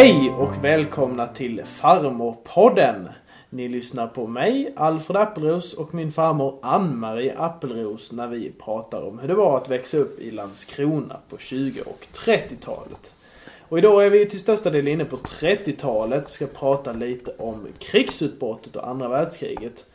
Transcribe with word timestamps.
Hej 0.00 0.30
och 0.30 0.64
välkomna 0.64 1.26
till 1.26 1.62
Farmorpodden. 1.64 3.08
Ni 3.50 3.68
lyssnar 3.68 4.06
på 4.06 4.26
mig, 4.26 4.72
Alfred 4.76 5.16
Appelros 5.16 5.74
och 5.74 5.94
min 5.94 6.12
farmor 6.12 6.58
Ann-Marie 6.62 7.34
Appelros 7.36 8.12
när 8.12 8.26
vi 8.26 8.52
pratar 8.64 9.02
om 9.02 9.18
hur 9.18 9.28
det 9.28 9.34
var 9.34 9.56
att 9.56 9.68
växa 9.68 9.98
upp 9.98 10.20
i 10.20 10.30
Landskrona 10.30 11.16
på 11.28 11.38
20 11.38 11.80
och 11.80 12.06
30-talet. 12.14 13.12
Och 13.68 13.78
idag 13.78 14.06
är 14.06 14.10
vi 14.10 14.26
till 14.26 14.40
största 14.40 14.70
del 14.70 14.88
inne 14.88 15.04
på 15.04 15.16
30-talet 15.16 16.28
ska 16.28 16.46
prata 16.46 16.92
lite 16.92 17.32
om 17.38 17.66
krigsutbrottet 17.78 18.76
och 18.76 18.88
andra 18.88 19.08
världskriget. 19.08 19.86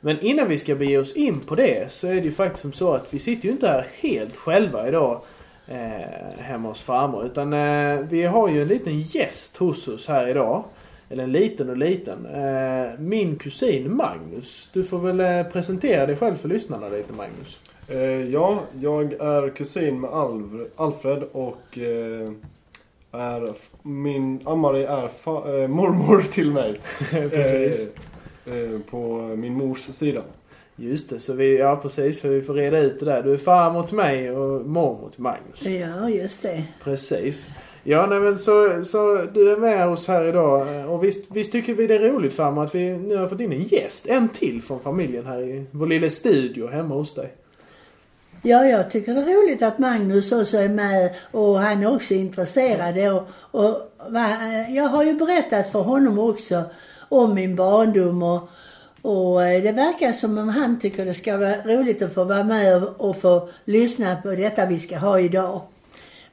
Men 0.00 0.20
innan 0.20 0.48
vi 0.48 0.58
ska 0.58 0.74
bege 0.74 0.98
oss 0.98 1.12
in 1.12 1.40
på 1.40 1.54
det 1.54 1.92
så 1.92 2.06
är 2.06 2.14
det 2.14 2.20
ju 2.20 2.32
faktiskt 2.32 2.62
som 2.62 2.72
så 2.72 2.94
att 2.94 3.14
vi 3.14 3.18
sitter 3.18 3.46
ju 3.46 3.52
inte 3.52 3.68
här 3.68 3.86
helt 4.00 4.36
själva 4.36 4.88
idag 4.88 5.20
eh, 5.70 6.38
hemma 6.38 6.68
hos 6.68 6.82
farmor. 6.82 7.26
Utan 7.26 7.52
eh, 7.52 8.00
vi 8.00 8.22
har 8.22 8.48
ju 8.48 8.62
en 8.62 8.68
liten 8.68 9.00
gäst 9.00 9.56
hos 9.56 9.88
oss 9.88 10.08
här 10.08 10.28
idag. 10.28 10.64
Eller 11.10 11.24
en 11.24 11.32
liten 11.32 11.70
och 11.70 11.76
liten. 11.76 12.26
Eh, 12.26 12.98
min 12.98 13.36
kusin 13.36 13.96
Magnus. 13.96 14.70
Du 14.72 14.84
får 14.84 14.98
väl 14.98 15.20
eh, 15.20 15.52
presentera 15.52 16.06
dig 16.06 16.16
själv 16.16 16.36
för 16.36 16.48
lyssnarna 16.48 16.88
lite 16.88 17.12
Magnus. 17.12 17.60
Eh, 17.88 18.30
ja, 18.30 18.60
jag 18.80 19.12
är 19.12 19.50
kusin 19.50 20.00
med 20.00 20.10
Alv, 20.10 20.66
Alfred 20.76 21.22
och 21.32 21.78
eh, 21.78 22.30
är, 23.12 23.54
min 23.82 24.40
Ann-Marie 24.44 24.88
är 24.88 25.68
mormor 25.68 26.22
till 26.22 26.50
mig. 26.50 26.80
precis. 27.10 27.94
På 28.90 29.18
min 29.36 29.52
mors 29.52 29.80
sida. 29.80 30.22
Just 30.82 31.10
det, 31.10 31.18
så 31.18 31.32
vi, 31.32 31.58
ja 31.58 31.76
precis 31.76 32.20
för 32.20 32.28
vi 32.28 32.42
får 32.42 32.54
reda 32.54 32.78
ut 32.78 33.00
det 33.00 33.04
där. 33.04 33.22
Du 33.22 33.32
är 33.32 33.36
farmor 33.36 33.82
till 33.82 33.96
mig 33.96 34.30
och 34.30 34.66
mormor 34.66 35.10
till 35.10 35.22
Magnus. 35.22 35.62
Ja, 35.62 36.08
just 36.10 36.42
det. 36.42 36.64
Precis. 36.84 37.50
Ja, 37.82 38.06
nej 38.06 38.20
men 38.20 38.38
så, 38.38 38.84
så 38.84 39.26
du 39.34 39.52
är 39.52 39.56
med 39.56 39.88
oss 39.88 40.08
här 40.08 40.24
idag. 40.24 40.90
Och 40.90 41.04
visst, 41.04 41.30
visst 41.30 41.52
tycker 41.52 41.74
vi 41.74 41.86
det 41.86 41.94
är 41.94 41.98
roligt 41.98 42.34
farmor 42.34 42.64
att 42.64 42.74
vi 42.74 42.98
nu 42.98 43.16
har 43.16 43.28
fått 43.28 43.40
in 43.40 43.52
en 43.52 43.62
gäst. 43.62 44.06
En 44.06 44.28
till 44.28 44.62
från 44.62 44.80
familjen 44.80 45.26
här 45.26 45.42
i 45.42 45.64
vår 45.70 45.86
lilla 45.86 46.10
studio 46.10 46.68
hemma 46.68 46.94
hos 46.94 47.14
dig. 47.14 47.34
Ja, 48.42 48.64
jag 48.64 48.90
tycker 48.90 49.14
det 49.14 49.20
är 49.20 49.42
roligt 49.42 49.62
att 49.62 49.78
Magnus 49.78 50.32
också 50.32 50.56
är 50.56 50.68
med 50.68 51.10
och 51.30 51.58
han 51.58 51.82
är 51.82 51.94
också 51.94 52.14
intresserad. 52.14 53.14
Och, 53.14 53.28
och 53.60 53.90
jag 54.68 54.84
har 54.84 55.04
ju 55.04 55.14
berättat 55.14 55.72
för 55.72 55.80
honom 55.80 56.18
också 56.18 56.62
om 57.08 57.34
min 57.34 57.56
barndom 57.56 58.22
och, 58.22 58.48
och 59.02 59.44
eh, 59.44 59.62
det 59.62 59.72
verkar 59.72 60.12
som 60.12 60.38
om 60.38 60.48
han 60.48 60.78
tycker 60.78 61.04
det 61.04 61.14
ska 61.14 61.36
vara 61.36 61.56
roligt 61.56 62.02
att 62.02 62.14
få 62.14 62.24
vara 62.24 62.44
med 62.44 62.82
och, 62.82 63.16
få 63.16 63.48
lyssna 63.64 64.16
på 64.16 64.30
detta 64.30 64.66
vi 64.66 64.78
ska 64.78 64.98
ha 64.98 65.20
idag. 65.20 65.60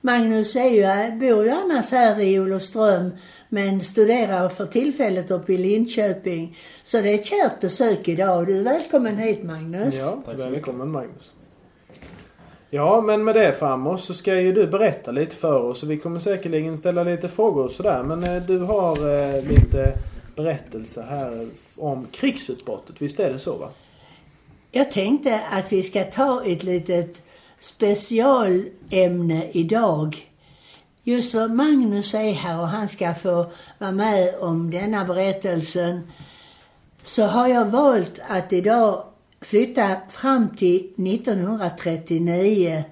Magnus 0.02 0.56
är 0.56 0.70
ju, 0.70 1.12
bor 1.20 1.46
ju 1.46 1.50
annars 1.50 1.92
här 1.92 2.20
i 2.20 2.40
Olofström 2.40 3.12
men 3.50 3.82
studerar 3.82 4.50
för 4.50 4.66
tillfället 4.66 5.32
uppe 5.32 5.54
i 5.54 5.58
Linköping. 5.58 6.58
Så 6.84 7.02
det 7.02 7.10
är 7.10 7.16
ett 7.16 7.26
kärt 7.26 7.60
besök 7.60 8.08
idag. 8.08 8.48
Du 8.48 8.60
är 8.60 8.64
välkommen 8.64 9.18
hit 9.18 9.44
Magnus. 9.44 9.96
Ja, 10.00 10.22
Tack 10.26 10.40
så 10.40 10.50
välkommen 10.50 10.92
Magnus. 10.92 11.34
Ja, 12.70 13.02
men 13.02 13.24
med 13.24 13.36
det 13.36 13.52
framåt 13.52 14.02
så 14.02 14.14
ska 14.14 14.36
ju 14.36 14.54
du 14.54 14.68
berätta 14.68 15.12
lite 15.12 15.36
för 15.36 15.64
oss 15.64 15.84
och 15.84 15.92
vi 15.92 15.98
kommer 15.98 16.20
säkerligen 16.20 16.78
ställa 16.78 17.04
lite 17.04 17.30
frågor 17.30 17.64
och 17.66 17.72
sådär. 17.72 18.04
Men 18.04 18.24
eh, 18.24 18.44
du 18.44 18.58
har 18.58 18.98
eh, 18.98 19.44
lite 19.44 19.94
berättelse 20.38 21.02
här 21.02 21.48
om 21.76 22.08
krigsutbrottet. 22.12 23.02
Visst 23.02 23.20
är 23.20 23.34
det 23.34 23.40
så 23.40 23.58
va? 23.58 23.70
Jag 24.72 24.92
tänkte 24.92 25.42
att 25.52 25.72
vi 25.72 25.84
ska 25.84 26.04
ta 26.04 26.46
ett 26.46 26.64
litet 26.64 27.24
specialämne 27.60 29.50
idag. 29.52 30.28
Just 31.04 31.32
för 31.32 31.48
Magnus 31.48 32.14
är 32.14 32.32
här 32.32 32.60
och 32.60 32.68
han 32.68 32.88
ska 32.88 33.14
få 33.14 33.52
vara 33.78 33.92
med 33.92 34.36
om 34.40 34.72
denna 34.72 35.06
berättelsen. 35.06 36.12
Så 37.04 37.24
har 37.24 37.48
jag 37.48 37.66
valt 37.66 38.20
att 38.28 38.54
idag 38.54 39.04
flytta 39.42 39.96
fram 40.10 40.56
till 40.56 40.78
1939 40.98 42.84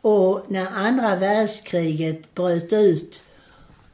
och 0.00 0.44
när 0.48 0.66
andra 0.66 1.16
världskriget 1.16 2.34
bröt 2.34 2.72
ut 2.72 3.22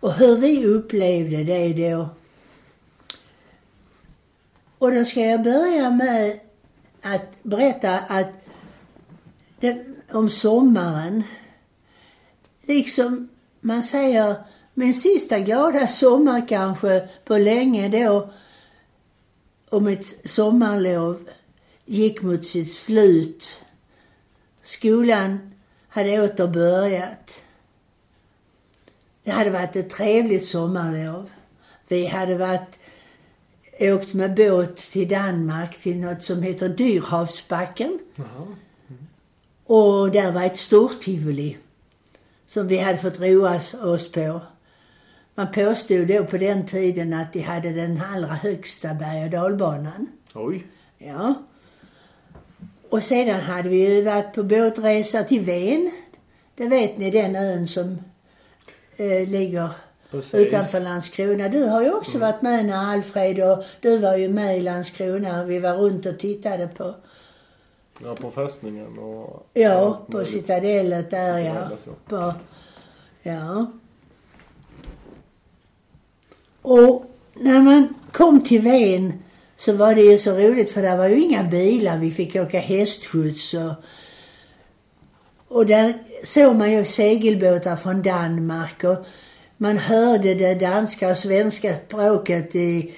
och 0.01 0.13
hur 0.13 0.37
vi 0.37 0.67
upplevde 0.67 1.45
det 1.45 1.91
då. 1.91 2.09
Och 4.83 4.93
då 4.93 5.05
ska 5.05 5.21
jag 5.21 5.43
börja 5.43 5.91
med 5.91 6.41
att 7.03 7.43
berätta 7.43 7.99
att 7.99 8.29
det, 9.61 9.85
om 10.13 10.31
sommaren. 10.31 11.23
Liksom 12.63 13.29
man 13.61 13.83
säger, 13.83 14.35
min 14.75 14.95
sista 14.95 15.39
glada 15.39 15.87
sommar 15.87 16.49
kanske 16.49 17.09
på 17.25 17.39
länge 17.39 17.89
då, 17.89 18.33
och 19.71 19.83
mitt 19.83 20.31
sommarlov 20.31 21.29
gick 21.85 22.23
mot 22.23 22.47
sitt 22.47 22.73
slut. 22.73 23.65
Skolan 24.63 25.55
hade 25.89 26.23
åter 26.23 26.47
börjat. 26.47 27.43
Det 29.25 29.31
hade 29.31 29.51
varit 29.51 29.77
ett 29.77 29.91
trevligt 29.91 30.49
sommarlov. 30.49 31.31
Vi 31.89 32.07
hade 32.07 32.35
varit, 32.35 32.79
åkt 33.83 34.15
med 34.15 34.35
båt 34.35 34.77
till 34.77 35.09
Danmark 35.09 35.79
till 35.79 35.97
något 35.97 36.23
som 36.23 36.43
heter 36.43 36.69
Dyrhavsbacken. 36.69 37.99
Jaha. 38.15 38.47
Och 39.67 40.11
där 40.11 40.33
var 40.33 40.43
ett 40.43 40.57
stort 40.57 41.01
tivoli 41.01 41.57
som 42.47 42.69
vi 42.69 42.79
hade 42.79 42.99
fått 42.99 43.21
roa 43.21 43.61
oss 43.83 44.13
på. 44.13 44.41
Man 45.35 45.53
påstod 45.53 46.09
då 46.09 46.25
på 46.25 46.37
den 46.37 46.67
tiden 46.67 47.13
att 47.13 47.33
de 47.33 47.41
hade 47.41 47.73
den 47.73 48.03
allra 48.13 48.35
högsta 48.35 48.95
berg 48.95 49.25
och 49.25 49.31
dalbanan. 49.31 50.07
Oj. 50.35 50.67
Ja. 50.99 51.35
Och 52.91 53.03
sedan 53.03 53.41
hade 53.41 53.69
vi 53.69 53.95
ju 53.95 54.03
varit 54.03 54.35
på 54.35 54.43
båtresa 54.43 55.25
till 55.25 55.41
Ven. 55.41 55.93
Det 56.55 56.69
vet 56.69 56.99
ni, 56.99 57.11
den 57.11 57.37
ön 57.37 57.69
som 57.69 57.99
eh, 58.97 59.29
ligger 59.29 59.71
Precis. 60.13 60.35
utanför 60.35 60.81
Landskrona. 60.81 61.49
Du 61.49 61.65
har 61.65 61.83
ju 61.83 61.93
också 61.93 62.19
varit 62.19 62.43
med 62.43 62.67
när 62.67 62.93
Alfred 62.93 63.51
och 63.51 63.65
du 63.81 63.99
var 63.99 64.17
ju 64.17 64.29
med 64.29 64.59
i 64.59 64.63
Landskrona. 64.63 65.45
Vi 65.45 65.59
var 65.59 65.77
runt 65.77 66.07
och 66.07 66.19
tittade 66.19 66.69
på, 66.69 66.95
Ja, 68.05 68.17
på 68.17 68.31
fästningen 68.31 68.99
och... 68.99 69.47
ja, 69.53 70.07
på. 70.11 70.25
Citadellet 70.25 71.11
där 71.11 71.39
ja. 71.39 71.71
På, 72.09 72.35
ja. 73.23 73.67
Och 76.63 77.05
när 77.35 77.61
man 77.61 77.95
kom 78.13 78.45
till 78.45 78.61
Ven 78.61 79.23
så 79.57 79.73
var 79.73 79.95
det 79.95 80.03
ju 80.03 80.19
så 80.19 80.33
roligt 80.33 80.71
för 80.71 80.83
det 80.83 80.97
var 80.97 81.07
ju 81.07 81.21
inga 81.21 81.45
bilar. 81.45 81.99
Vi 81.99 82.11
fick 82.11 82.37
åka 82.37 82.61
hästskjuts 82.61 83.55
och, 83.55 83.75
och 85.49 85.67
där 85.67 85.95
såg 86.23 86.57
man 86.57 86.73
ju 86.73 86.85
segelbåtar 86.85 87.77
från 87.77 88.03
Danmark 88.03 88.85
och 88.85 89.07
man 89.63 89.79
hörde 89.79 90.35
det 90.35 90.55
danska 90.55 91.11
och 91.11 91.17
svenska 91.17 91.77
språket 91.87 92.55
i, 92.55 92.95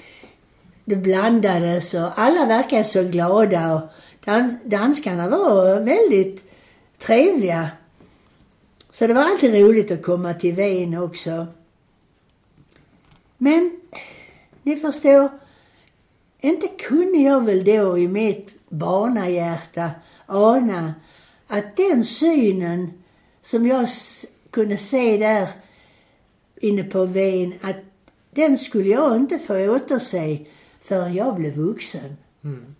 det 0.85 0.97
blandades 0.97 1.95
och 1.95 2.19
alla 2.19 2.47
verkade 2.47 2.85
så 2.85 3.03
glada 3.03 3.75
och 3.75 3.81
dans, 4.25 4.55
danskarna 4.65 5.29
var 5.29 5.81
väldigt 5.81 6.45
trevliga. 6.99 7.71
Så 8.93 9.07
det 9.07 9.15
var 9.15 9.23
alltid 9.23 9.55
roligt 9.55 9.91
att 9.91 10.03
komma 10.03 10.35
till 10.35 10.55
Ven 10.55 10.99
också. 10.99 11.47
Men, 13.37 13.81
ni 14.63 14.77
förstår, 14.77 15.29
inte 16.41 16.69
kunde 16.69 17.19
jag 17.19 17.45
väl 17.45 17.65
då 17.65 17.99
i 17.99 18.09
mitt 18.09 18.69
barnahjärta 18.69 19.91
ana 20.27 20.95
att 21.47 21.77
den 21.77 22.05
synen 22.05 22.93
som 23.43 23.67
jag 23.67 23.89
kunde 24.51 24.77
se 24.77 25.17
där 25.17 25.64
inne 26.61 26.85
på 26.85 27.05
Ven, 27.05 27.55
att 27.61 27.77
den 28.31 28.59
skulle 28.59 28.89
jag 28.89 29.17
inte 29.17 29.39
få 29.39 29.75
återse 29.77 30.39
förrän 30.81 31.15
jag 31.15 31.35
blev 31.35 31.55
vuxen. 31.55 32.17
Mm. 32.45 32.75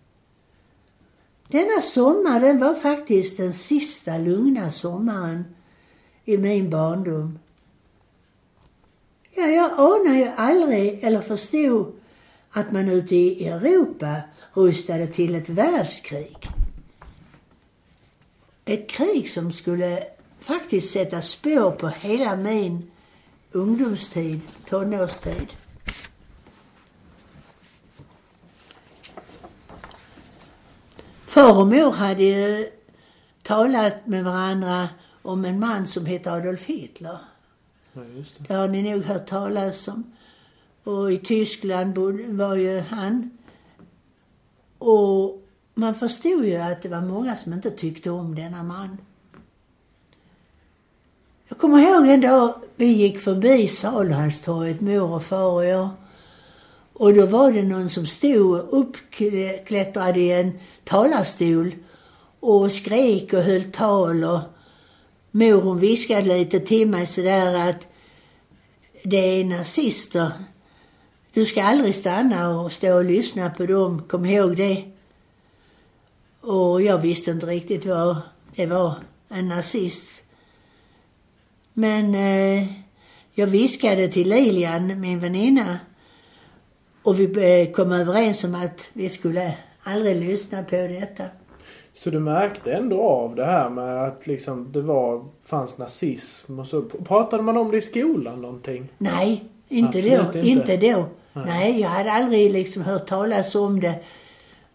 Denna 1.47 1.81
sommar, 1.81 2.39
den 2.39 2.59
var 2.59 2.73
faktiskt 2.73 3.37
den 3.37 3.53
sista 3.53 4.17
lugna 4.17 4.71
sommaren 4.71 5.45
i 6.25 6.37
min 6.37 6.69
barndom. 6.69 7.39
Ja, 9.31 9.43
jag 9.43 9.71
anade 9.71 10.17
ju 10.17 10.31
aldrig 10.35 11.03
eller 11.03 11.21
förstod 11.21 11.93
att 12.51 12.71
man 12.71 12.89
ute 12.89 13.15
i 13.15 13.47
Europa 13.47 14.21
rustade 14.53 15.07
till 15.07 15.35
ett 15.35 15.49
världskrig. 15.49 16.37
Ett 18.65 18.89
krig 18.89 19.29
som 19.29 19.51
skulle 19.51 20.03
faktiskt 20.39 20.93
sätta 20.93 21.21
spår 21.21 21.71
på 21.71 21.87
hela 21.87 22.35
min 22.35 22.91
ungdomstid, 23.55 24.41
tonårstid. 24.69 25.47
Far 31.25 31.59
och 31.59 31.67
mor 31.67 31.91
hade 31.91 32.23
ju 32.23 32.69
talat 33.41 34.07
med 34.07 34.23
varandra 34.23 34.89
om 35.21 35.45
en 35.45 35.59
man 35.59 35.87
som 35.87 36.05
hette 36.05 36.31
Adolf 36.31 36.65
Hitler. 36.65 37.17
Ja, 37.93 38.03
just 38.03 38.37
det. 38.37 38.43
Det 38.47 38.53
har 38.53 38.67
ni 38.67 38.91
nog 38.91 39.03
hört 39.03 39.27
talas 39.27 39.87
om. 39.87 40.03
Och 40.83 41.11
i 41.11 41.17
Tyskland 41.17 41.97
var 42.27 42.55
ju 42.55 42.79
han. 42.79 43.37
Och 44.77 45.41
man 45.73 45.95
förstod 45.95 46.45
ju 46.45 46.55
att 46.55 46.81
det 46.81 46.89
var 46.89 47.01
många 47.01 47.35
som 47.35 47.53
inte 47.53 47.71
tyckte 47.71 48.11
om 48.11 48.35
denna 48.35 48.63
man. 48.63 48.97
Jag 51.55 51.61
kommer 51.61 51.79
ihåg 51.79 52.07
en 52.07 52.21
dag 52.21 52.53
vi 52.75 52.85
gick 52.85 53.19
förbi 53.19 53.67
Salhallstorget, 53.67 54.81
mor 54.81 55.11
och 55.11 55.23
far 55.23 55.51
och 55.51 55.65
jag. 55.65 55.89
Och 56.93 57.13
då 57.13 57.25
var 57.25 57.51
det 57.51 57.63
någon 57.63 57.89
som 57.89 58.05
stod 58.05 58.59
uppklättrad 58.69 60.17
i 60.17 60.31
en 60.31 60.59
talarstol 60.83 61.75
och 62.39 62.71
skrek 62.71 63.33
och 63.33 63.39
höll 63.39 63.63
tal 63.63 64.23
och 64.23 64.39
mor 65.31 65.61
hon 65.61 65.79
viskade 65.79 66.37
lite 66.37 66.59
till 66.59 66.87
mig 66.87 67.05
sådär 67.05 67.69
att 67.69 67.87
det 69.03 69.17
är 69.17 69.45
nazister. 69.45 70.31
Du 71.33 71.45
ska 71.45 71.63
aldrig 71.63 71.95
stanna 71.95 72.59
och 72.59 72.71
stå 72.71 72.95
och 72.95 73.05
lyssna 73.05 73.49
på 73.49 73.65
dem, 73.65 74.03
kom 74.07 74.25
ihåg 74.25 74.57
det. 74.57 74.83
Och 76.41 76.81
jag 76.81 76.97
visste 76.97 77.31
inte 77.31 77.45
riktigt 77.45 77.85
vad 77.85 78.17
det 78.55 78.65
var, 78.65 78.95
en 79.29 79.47
nazist. 79.47 80.24
Men 81.77 82.15
eh, 82.15 82.67
jag 83.33 83.47
viskade 83.47 84.07
till 84.07 84.29
Lilian, 84.29 84.99
min 84.99 85.19
väninna, 85.19 85.79
och 87.03 87.19
vi 87.19 87.23
eh, 87.63 87.71
kom 87.71 87.91
överens 87.91 88.43
om 88.43 88.55
att 88.55 88.89
vi 88.93 89.09
skulle 89.09 89.53
aldrig 89.83 90.15
lyssna 90.15 90.63
på 90.63 90.75
detta. 90.75 91.23
Så 91.93 92.09
du 92.09 92.19
märkte 92.19 92.73
ändå 92.73 93.01
av 93.01 93.35
det 93.35 93.45
här 93.45 93.69
med 93.69 94.03
att 94.03 94.27
liksom 94.27 94.71
det 94.71 94.81
var, 94.81 95.25
fanns 95.45 95.77
nazism 95.77 96.59
och 96.59 96.67
så. 96.67 96.81
Pratade 96.81 97.43
man 97.43 97.57
om 97.57 97.71
det 97.71 97.77
i 97.77 97.81
skolan 97.81 98.41
någonting? 98.41 98.87
Nej, 98.97 99.43
inte 99.67 99.97
Absolut 99.97 100.33
då. 100.33 100.39
inte. 100.39 100.49
Inte 100.49 100.77
då. 100.77 101.05
Nej. 101.33 101.45
Nej, 101.45 101.81
jag 101.81 101.89
hade 101.89 102.11
aldrig 102.11 102.51
liksom 102.51 102.81
hört 102.81 103.05
talas 103.05 103.55
om 103.55 103.79
det. 103.79 103.95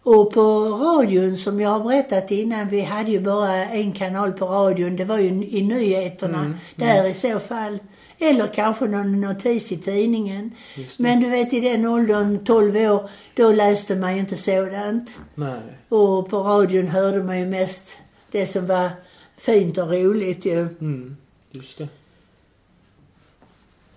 Och 0.03 0.31
på 0.31 0.41
radion, 0.65 1.37
som 1.37 1.61
jag 1.61 1.69
har 1.69 1.79
berättat 1.79 2.31
innan, 2.31 2.69
vi 2.69 2.81
hade 2.81 3.11
ju 3.11 3.19
bara 3.19 3.65
en 3.65 3.91
kanal 3.91 4.31
på 4.33 4.45
radion. 4.45 4.95
Det 4.95 5.05
var 5.05 5.17
ju 5.17 5.27
i 5.27 5.61
nyheterna 5.61 6.39
Mm, 6.39 6.55
där 6.75 7.07
i 7.07 7.13
så 7.13 7.39
fall. 7.39 7.79
Eller 8.19 8.47
kanske 8.47 8.85
någon 8.85 9.21
notis 9.21 9.71
i 9.71 9.77
tidningen. 9.77 10.51
Men 10.99 11.19
du 11.21 11.29
vet, 11.29 11.53
i 11.53 11.59
den 11.59 11.85
åldern, 11.85 12.45
12 12.45 12.75
år, 12.75 13.09
då 13.35 13.51
läste 13.51 13.95
man 13.95 14.13
ju 14.13 14.19
inte 14.19 14.37
sådant. 14.37 15.19
Nej. 15.35 15.59
Och 15.89 16.29
på 16.29 16.37
radion 16.37 16.87
hörde 16.87 17.23
man 17.23 17.39
ju 17.39 17.45
mest 17.45 17.97
det 18.31 18.45
som 18.45 18.67
var 18.67 18.89
fint 19.37 19.77
och 19.77 19.91
roligt 19.91 20.45
ju. 20.45 20.59
Mm. 20.59 21.17
Just 21.51 21.77
det. 21.77 21.87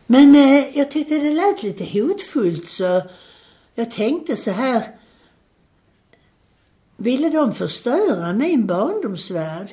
Men 0.07 0.35
eh, 0.35 0.79
jag 0.79 0.91
tyckte 0.91 1.19
det 1.19 1.33
lät 1.33 1.63
lite 1.63 2.01
hotfullt 2.01 2.69
så 2.69 3.03
jag 3.75 3.91
tänkte 3.91 4.37
så 4.37 4.51
här. 4.51 4.83
Ville 6.97 7.29
de 7.29 7.53
förstöra 7.55 8.33
min 8.33 8.67
barndomsvärld? 8.67 9.69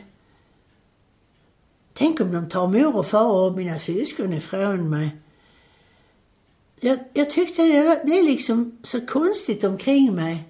Tänk 1.93 2.19
om 2.21 2.31
de 2.31 2.49
tar 2.49 2.67
mor 2.67 2.95
och 2.97 3.07
far 3.07 3.31
och 3.49 3.57
mina 3.57 3.79
syskon 3.79 4.33
ifrån 4.33 4.89
mig. 4.89 5.09
Jag, 6.79 6.99
jag 7.13 7.29
tyckte 7.29 7.61
det 7.63 7.83
var- 7.83 8.03
blev 8.05 8.23
liksom 8.23 8.77
så 8.83 9.01
konstigt 9.05 9.63
omkring 9.63 10.15
mig. 10.15 10.43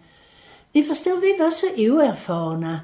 Ni 0.71 0.83
förstår, 0.83 1.17
vi 1.17 1.37
var 1.37 1.51
så 1.51 1.67
oerfarna. 1.67 2.79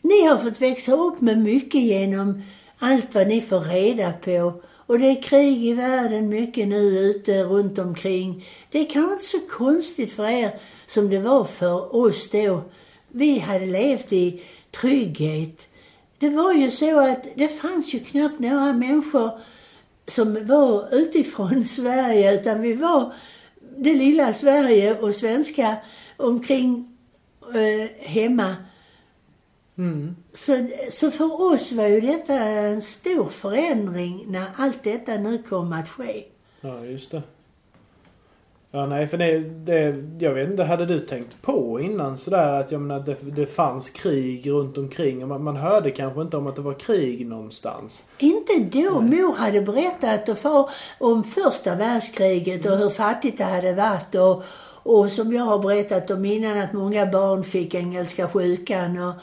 Ni 0.00 0.24
har 0.26 0.38
fått 0.38 0.60
växa 0.60 0.92
upp 0.92 1.20
med 1.20 1.38
mycket 1.38 1.80
genom 1.80 2.42
allt 2.78 3.14
vad 3.14 3.28
ni 3.28 3.40
får 3.40 3.60
reda 3.60 4.12
på. 4.12 4.62
Och 4.86 4.98
det 4.98 5.06
är 5.06 5.22
krig 5.22 5.64
i 5.64 5.72
världen 5.74 6.28
mycket 6.28 6.68
nu 6.68 6.98
ute 6.98 7.42
runt 7.44 7.78
omkring. 7.78 8.46
Det 8.70 8.78
är 8.78 8.90
kanske 8.90 9.12
inte 9.12 9.24
så 9.24 9.38
konstigt 9.58 10.12
för 10.12 10.26
er 10.28 10.60
som 10.86 11.10
det 11.10 11.18
var 11.18 11.44
för 11.44 11.96
oss 11.96 12.30
då. 12.30 12.62
Vi 13.12 13.38
hade 13.38 13.66
levt 13.66 14.12
i 14.12 14.42
trygghet. 14.70 15.68
Det 16.18 16.30
var 16.30 16.52
ju 16.52 16.70
så 16.70 17.00
att 17.00 17.26
det 17.34 17.48
fanns 17.48 17.94
ju 17.94 17.98
knappt 17.98 18.38
några 18.38 18.72
människor 18.72 19.30
som 20.06 20.46
var 20.46 20.94
utifrån 20.94 21.64
Sverige 21.78 22.34
utan 22.40 22.60
vi 22.60 22.72
var 22.72 23.14
det 23.76 23.94
lilla 23.94 24.32
Sverige 24.32 25.00
och 25.00 25.14
svenska 25.14 25.76
omkring 26.16 26.98
eh, 27.54 28.06
hemma. 28.08 28.56
Mm. 29.78 30.16
Så, 30.32 30.68
så 30.90 31.10
för 31.10 31.40
oss 31.40 31.72
var 31.72 31.86
ju 31.86 32.00
detta 32.00 32.34
en 32.34 32.82
stor 32.82 33.28
förändring 33.28 34.24
när 34.28 34.46
allt 34.56 34.82
detta 34.82 35.16
nu 35.16 35.42
kom 35.42 35.72
att 35.72 35.88
ske. 35.88 36.24
Ja, 36.60 36.84
just 36.84 37.10
det. 37.10 37.22
Ja, 38.74 38.86
nej, 38.86 39.06
för 39.06 39.18
det, 39.18 39.38
det... 39.38 39.94
Jag 40.18 40.34
vet 40.34 40.50
inte, 40.50 40.62
hade 40.64 40.86
du 40.86 41.00
tänkt 41.00 41.42
på 41.42 41.80
innan 41.80 42.18
sådär 42.18 42.60
att 42.60 42.72
jag 42.72 42.80
menar, 42.80 43.00
det, 43.00 43.16
det 43.36 43.46
fanns 43.46 43.90
krig 43.90 44.50
runt 44.50 44.78
omkring 44.78 45.22
och 45.22 45.28
man, 45.28 45.44
man 45.44 45.56
hörde 45.56 45.90
kanske 45.90 46.20
inte 46.22 46.36
om 46.36 46.46
att 46.46 46.56
det 46.56 46.62
var 46.62 46.74
krig 46.74 47.26
någonstans? 47.26 48.04
Inte 48.18 48.52
då. 48.58 49.00
Mor 49.00 49.34
hade 49.34 49.60
berättat 49.60 50.28
och 50.28 50.38
far 50.38 50.70
om 50.98 51.24
första 51.24 51.74
världskriget 51.74 52.66
och 52.66 52.76
hur 52.78 52.90
fattigt 52.90 53.38
det 53.38 53.44
hade 53.44 53.72
varit. 53.72 54.14
Och, 54.14 54.42
och 54.84 55.08
som 55.10 55.32
jag 55.32 55.44
har 55.44 55.58
berättat 55.58 56.10
om 56.10 56.24
innan 56.24 56.58
att 56.58 56.72
många 56.72 57.06
barn 57.06 57.44
fick 57.44 57.74
engelska 57.74 58.28
sjukan 58.28 58.98
och, 58.98 59.14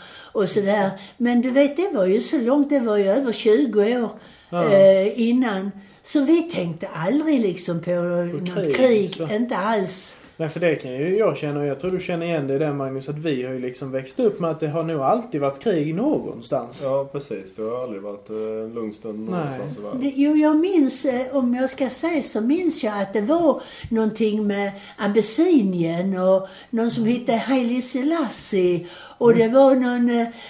och 0.41 0.49
sådär. 0.49 0.91
Men 1.17 1.41
du 1.41 1.51
vet, 1.51 1.77
det 1.77 1.89
var 1.93 2.05
ju 2.05 2.19
så 2.21 2.37
långt, 2.37 2.69
det 2.69 2.79
var 2.79 2.97
ju 2.97 3.07
över 3.09 3.31
20 3.31 3.97
år 4.03 4.09
Ja. 4.49 4.69
eh, 4.69 5.21
innan. 5.21 5.71
Så 6.11 6.21
vi 6.21 6.41
tänkte 6.41 6.87
aldrig 6.87 7.41
liksom 7.41 7.81
på, 7.81 7.91
något 7.91 8.53
krig, 8.53 8.75
krig, 8.75 9.15
så. 9.15 9.33
inte 9.33 9.57
alls. 9.57 10.17
Nej, 10.39 10.49
för 10.49 10.59
det 10.59 10.75
kan 10.75 10.91
ju 10.91 11.17
jag 11.17 11.37
känna 11.37 11.59
och 11.59 11.65
jag 11.65 11.79
tror 11.79 11.91
du 11.91 11.99
känner 11.99 12.25
igen 12.25 12.47
det 12.47 12.55
i 12.55 12.57
det 12.57 12.73
Magnus, 12.73 13.09
att 13.09 13.17
vi 13.17 13.43
har 13.43 13.53
ju 13.53 13.59
liksom 13.59 13.91
växt 13.91 14.19
upp 14.19 14.39
med 14.39 14.51
att 14.51 14.59
det 14.59 14.67
har 14.67 14.83
nog 14.83 15.01
alltid 15.01 15.41
varit 15.41 15.59
krig 15.59 15.95
någonstans. 15.95 16.81
Ja, 16.83 17.09
precis. 17.11 17.55
Det 17.55 17.61
har 17.61 17.83
aldrig 17.83 18.01
varit 18.01 18.29
eh, 18.29 18.35
en 18.35 18.73
lugn 18.73 18.93
stund 18.93 19.19
Nej. 19.19 19.39
någonstans 19.39 19.77
i 19.77 19.81
världen. 19.81 20.01
Det, 20.01 20.13
jo, 20.15 20.35
jag 20.35 20.57
minns, 20.57 21.05
eh, 21.05 21.35
om 21.35 21.53
jag 21.53 21.69
ska 21.69 21.89
säga 21.89 22.21
så 22.21 22.41
minns 22.41 22.83
jag 22.83 23.01
att 23.01 23.13
det 23.13 23.21
var 23.21 23.61
någonting 23.89 24.47
med 24.47 24.71
Abessinien 24.97 26.17
och 26.17 26.47
någon 26.69 26.91
som 26.91 27.05
hette 27.05 27.33
Haile 27.33 27.81
Selassie 27.81 28.87
och 29.17 29.35
det 29.35 29.47
var 29.47 29.75
någon 29.75 30.09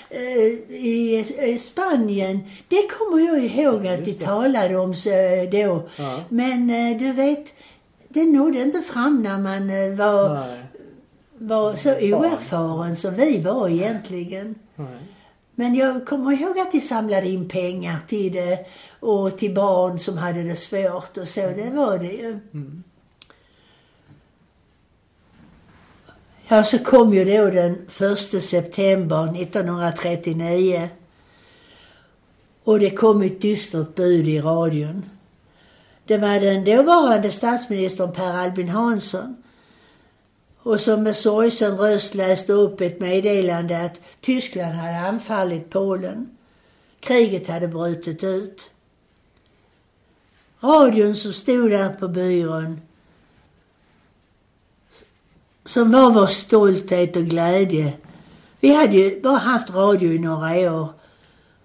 eh, 0.10 0.22
i, 0.70 1.26
i 1.42 1.58
Spanien. 1.58 2.40
Det 2.68 2.88
kommer 2.88 3.26
jag 3.26 3.46
ihåg 3.46 3.88
att 3.88 4.06
de 4.06 4.14
talade 4.14 4.78
om 4.78 4.94
så, 4.94 5.10
eh, 5.10 5.50
då. 5.50 5.90
Ja. 5.98 6.20
Men 6.30 6.70
eh, 6.70 6.98
du 6.98 7.12
vet, 7.12 7.54
det 8.10 8.26
nådde 8.26 8.62
inte 8.62 8.82
fram 8.82 9.22
när 9.22 9.40
man 9.40 9.70
eh, 9.70 9.96
var, 9.96 10.34
Nej. 10.34 10.64
var 11.38 11.76
så 11.76 11.90
oerfaren 11.90 12.96
som 12.96 13.16
vi 13.16 13.40
var 13.42 13.70
egentligen. 13.70 14.56
Nej. 14.76 15.00
Men 15.56 15.76
jag 15.76 16.06
kommer 16.08 16.32
ihåg 16.32 16.60
att 16.60 16.72
de 16.72 16.80
samlade 16.80 17.28
in 17.28 17.50
pengar 17.50 18.00
till 18.08 18.34
det 18.34 18.66
och 19.00 19.38
till 19.38 19.54
barn 19.54 20.00
som 20.00 20.18
hade 20.18 20.44
det 20.44 20.56
svårt 20.56 21.18
och 21.18 21.28
så. 21.28 21.42
Det 21.42 21.72
var 21.74 21.98
det 21.98 22.12
ju. 22.12 22.40
Ja, 26.48 26.64
så 26.64 26.80
kom 26.80 27.14
ju 27.14 27.26
då 27.26 27.50
den 27.50 27.88
1 28.34 28.44
september 28.44 29.42
1939. 29.42 30.90
Och 32.64 32.80
det 32.80 32.90
kom 32.90 33.22
ett 33.22 33.42
dystert 33.42 33.96
bud 33.96 34.28
i 34.28 34.42
radion. 34.42 35.06
Det 36.10 36.18
var 36.18 36.40
den 36.40 36.66
dåvarande 36.66 37.32
statsministern 37.32 38.12
Per 38.12 38.34
Albin 38.34 38.70
Hansson 38.70 39.36
och 40.58 40.80
som 40.80 41.04
med 41.04 41.16
sorgsen 41.16 41.78
röst 41.78 42.16
läste 42.16 42.54
upp 42.54 42.82
ett 42.82 43.00
meddelande 43.00 43.86
att 43.86 44.02
Tyskland 44.22 44.74
hade 44.74 44.98
anfallit 44.98 45.70
Polen. 45.70 46.38
Kriget 47.00 47.48
hade 47.48 47.68
brutit 47.68 48.24
ut. 48.24 48.70
Radion 50.60 51.16
som 51.16 51.34
stod 51.34 51.72
där 51.72 51.90
på 51.90 52.08
byrån 52.08 52.82
som 55.66 55.92
var 55.92 56.12
vår 56.12 56.28
stolthet 56.28 57.16
och 57.16 57.26
glädje. 57.26 57.94
Vi 58.60 58.74
hade 58.74 58.98
ju 58.98 59.22
bara 59.22 59.38
haft 59.38 59.70
radio 59.70 60.14
i 60.14 60.20
några 60.20 60.74
år. 60.74 60.88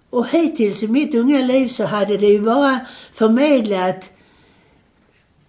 Och 0.09 0.27
hittills 0.27 0.83
i 0.83 0.87
mitt 0.87 1.15
unga 1.15 1.41
liv 1.41 1.67
så 1.67 1.85
hade 1.85 2.17
det 2.17 2.27
ju 2.27 2.41
bara 2.41 2.79
förmedlat 3.11 4.11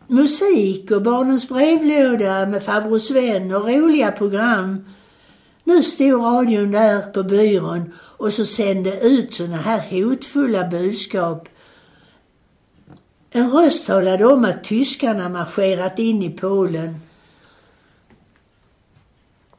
musik 0.06 0.90
och 0.90 1.02
Barnens 1.02 1.48
brevlåda 1.48 2.46
med 2.46 2.62
farbror 2.62 2.98
Sven 2.98 3.54
och 3.54 3.68
roliga 3.68 4.12
program. 4.12 4.84
Nu 5.64 5.82
stod 5.82 6.22
radion 6.22 6.70
där 6.70 7.02
på 7.02 7.22
byrån 7.22 7.92
och 7.96 8.32
så 8.32 8.44
sände 8.44 9.00
ut 9.00 9.34
såna 9.34 9.56
här 9.56 9.90
hotfulla 9.90 10.64
budskap. 10.64 11.48
En 13.30 13.50
röst 13.50 13.86
talade 13.86 14.26
om 14.26 14.44
att 14.44 14.64
tyskarna 14.64 15.28
marscherat 15.28 15.98
in 15.98 16.22
i 16.22 16.30
Polen. 16.30 17.00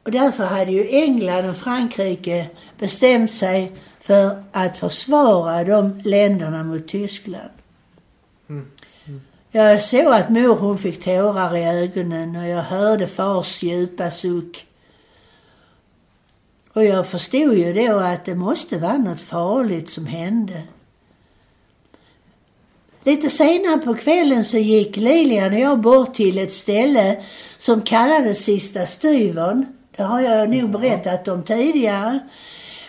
Och 0.02 0.10
därför 0.10 0.44
hade 0.44 0.72
ju 0.72 0.88
England 0.88 1.50
och 1.50 1.56
Frankrike 1.56 2.50
bestämt 2.78 3.30
sig 3.30 3.72
för 4.00 4.44
att 4.52 4.78
försvara 4.78 5.64
de 5.64 6.00
länderna 6.04 6.64
mot 6.64 6.88
Tyskland. 6.88 7.50
Mm. 8.48 8.66
Jag 9.58 9.82
såg 9.82 10.06
att 10.06 10.28
mor 10.28 10.54
hon 10.54 10.78
fick 10.78 11.04
tårar 11.04 11.56
i 11.56 11.64
ögonen 11.64 12.36
och 12.36 12.48
jag 12.48 12.62
hörde 12.62 13.06
fars 13.06 13.62
djupa 13.62 14.10
suck. 14.10 14.66
Och 16.72 16.84
jag 16.84 17.06
förstod 17.06 17.54
ju 17.58 17.72
då 17.72 17.98
att 17.98 18.24
det 18.24 18.34
måste 18.34 18.78
vara 18.78 18.98
något 18.98 19.20
farligt 19.20 19.90
som 19.90 20.06
hände. 20.06 20.62
Lite 23.04 23.30
senare 23.30 23.78
på 23.78 23.94
kvällen 23.94 24.44
så 24.44 24.58
gick 24.58 24.96
Lilian 24.96 25.52
och 25.52 25.60
jag 25.60 25.80
bort 25.80 26.14
till 26.14 26.38
ett 26.38 26.52
ställe 26.52 27.24
som 27.56 27.82
kallades 27.82 28.44
Sista 28.44 28.86
styvern. 28.86 29.66
Det 29.96 30.02
har 30.02 30.20
jag 30.20 30.50
nog 30.50 30.70
berättat 30.70 31.28
om 31.28 31.42
tidigare. 31.42 32.18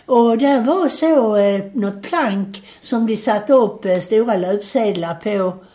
Och 0.06 0.38
där 0.38 0.62
var 0.62 0.88
så 0.88 1.36
eh, 1.36 1.62
något 1.74 2.02
plank 2.02 2.64
som 2.82 3.08
de 3.08 3.18
satte 3.18 3.54
upp 3.54 3.86
eh, 3.86 4.00
stora 4.00 4.36
löpsedlar 4.36 5.16
på. 5.16 5.66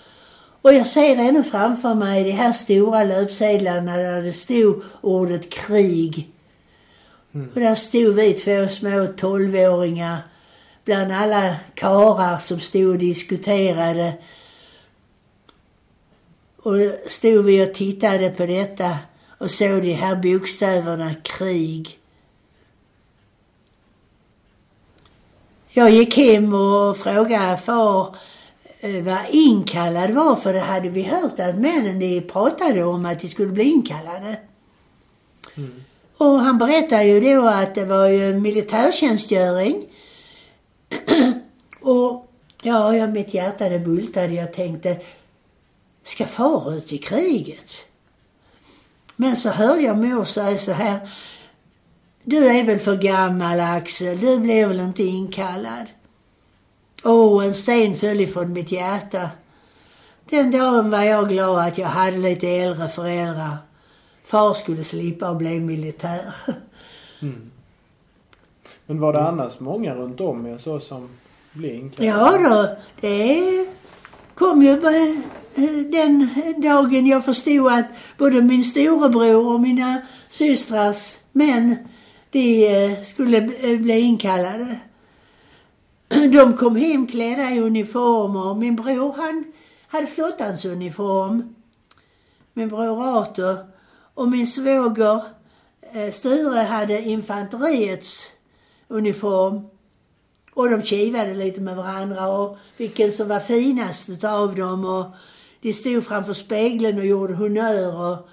Och 0.64 0.74
jag 0.74 0.86
ser 0.86 1.16
ännu 1.16 1.42
framför 1.42 1.94
mig 1.94 2.24
de 2.24 2.30
här 2.30 2.52
stora 2.52 3.04
löpsedlarna 3.04 3.96
där 3.96 4.22
det 4.22 4.32
stod 4.32 4.82
ordet 5.00 5.50
krig. 5.50 6.32
Mm. 7.34 7.50
Och 7.54 7.60
där 7.60 7.74
stod 7.74 8.14
vi 8.14 8.32
två 8.32 8.68
små 8.68 9.06
tolvåringar 9.16 10.18
bland 10.84 11.12
alla 11.12 11.56
karar 11.74 12.38
som 12.38 12.60
stod 12.60 12.90
och 12.90 12.98
diskuterade. 12.98 14.12
Och 16.56 16.76
stod 17.06 17.44
vi 17.44 17.64
och 17.64 17.74
tittade 17.74 18.30
på 18.30 18.46
detta 18.46 18.98
och 19.38 19.50
såg 19.50 19.82
de 19.82 19.92
här 19.92 20.16
bokstäverna 20.16 21.14
krig. 21.14 21.98
Jag 25.68 25.90
gick 25.90 26.16
hem 26.16 26.54
och 26.54 26.96
frågade 26.96 27.56
far 27.56 28.16
vad 28.84 29.18
inkallad 29.30 30.10
var 30.10 30.36
för 30.36 30.52
det 30.52 30.60
hade 30.60 30.88
vi 30.88 31.02
hört 31.02 31.40
att 31.40 31.58
männen 31.58 31.98
de 31.98 32.20
pratade 32.20 32.84
om 32.84 33.06
att 33.06 33.20
de 33.20 33.28
skulle 33.28 33.52
bli 33.52 33.64
inkallade. 33.64 34.36
Mm. 35.54 35.84
Och 36.16 36.40
han 36.40 36.58
berättade 36.58 37.04
ju 37.04 37.20
då 37.20 37.46
att 37.46 37.74
det 37.74 37.84
var 37.84 38.08
ju 38.08 38.34
militärtjänstgöring. 38.34 39.84
och 41.80 42.30
ja, 42.62 42.96
ja, 42.96 43.06
mitt 43.06 43.34
hjärta 43.34 43.68
det 43.68 43.78
bultade. 43.78 44.34
Jag 44.34 44.52
tänkte, 44.52 44.96
ska 46.02 46.26
far 46.26 46.74
ut 46.74 46.92
i 46.92 46.98
kriget? 46.98 47.72
Men 49.16 49.36
så 49.36 49.50
hörde 49.50 49.82
jag 49.82 49.98
mor 49.98 50.24
säga 50.24 50.58
så 50.58 50.72
här, 50.72 51.10
du 52.24 52.46
är 52.46 52.64
väl 52.64 52.78
för 52.78 52.96
gammal 52.96 53.60
Axel, 53.60 54.20
du 54.20 54.38
blir 54.38 54.66
väl 54.66 54.80
inte 54.80 55.02
inkallad? 55.02 55.86
Åh, 57.04 57.38
oh, 57.38 57.46
en 57.46 57.54
sten 57.54 57.96
föll 57.96 58.20
ifrån 58.20 58.52
mitt 58.52 58.72
hjärta. 58.72 59.30
Den 60.30 60.50
dagen 60.50 60.90
var 60.90 61.02
jag 61.02 61.28
glad 61.28 61.58
att 61.58 61.78
jag 61.78 61.88
hade 61.88 62.16
lite 62.16 62.48
äldre 62.48 62.88
föräldrar. 62.88 63.56
Far 64.24 64.54
skulle 64.54 64.84
slippa 64.84 65.28
att 65.28 65.38
bli 65.38 65.60
militär. 65.60 66.34
Mm. 67.22 67.50
Men 68.86 69.00
var 69.00 69.12
det 69.12 69.22
annars 69.22 69.60
många 69.60 69.94
runt 69.94 70.20
om 70.20 70.46
er 70.46 70.58
så 70.58 70.80
som 70.80 71.08
blev 71.52 71.74
inkallade? 71.74 72.38
Ja 72.42 72.48
då, 72.48 72.76
det 73.00 73.66
kom 74.34 74.62
ju 74.62 74.80
den 75.90 76.28
dagen 76.62 77.06
jag 77.06 77.24
förstod 77.24 77.72
att 77.72 77.86
både 78.18 78.42
min 78.42 78.64
storebror 78.64 79.46
och 79.54 79.60
mina 79.60 80.00
systrars 80.28 81.18
män 81.32 81.76
de 82.30 82.66
eh, 82.66 83.02
skulle 83.02 83.38
eh, 83.38 83.78
bli 83.78 84.00
inkallade. 84.00 84.78
De 86.32 86.56
kom 86.56 86.76
hem 86.76 87.06
klädda 87.06 87.50
i 87.50 87.60
uniformer. 87.60 88.54
Min 88.54 88.76
bror 88.76 89.12
han 89.12 89.52
hade 89.88 90.06
flottans 90.06 90.64
uniform. 90.64 91.54
Min 92.52 92.68
bror 92.68 93.18
Arthur. 93.18 93.56
Och 94.14 94.28
min 94.28 94.46
svåger 94.46 95.22
eh, 95.80 96.12
Sture 96.12 96.58
hade 96.58 97.02
infanteriets 97.02 98.30
uniform. 98.88 99.66
Och 100.54 100.70
de 100.70 100.82
kivade 100.82 101.34
lite 101.34 101.60
med 101.60 101.76
varandra 101.76 102.28
och 102.28 102.58
vilken 102.76 103.12
som 103.12 103.28
var 103.28 103.40
finast 103.40 104.08
utav 104.08 104.54
dem. 104.54 104.84
Och 104.84 105.06
de 105.60 105.72
stod 105.72 106.04
framför 106.04 106.32
spegeln 106.32 106.98
och 106.98 107.06
gjorde 107.06 107.34
honnör. 107.34 108.10
Och, 108.10 108.28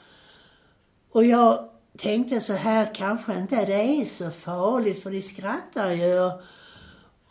och 1.11 1.25
jag 1.25 1.69
tänkte 1.97 2.39
så 2.39 2.53
här, 2.53 2.95
kanske 2.95 3.37
inte 3.37 3.65
det 3.65 4.01
är 4.01 4.05
så 4.05 4.29
farligt 4.29 5.03
för 5.03 5.11
de 5.11 5.21
skrattar 5.21 5.91
ju 5.91 6.19
och, 6.19 6.41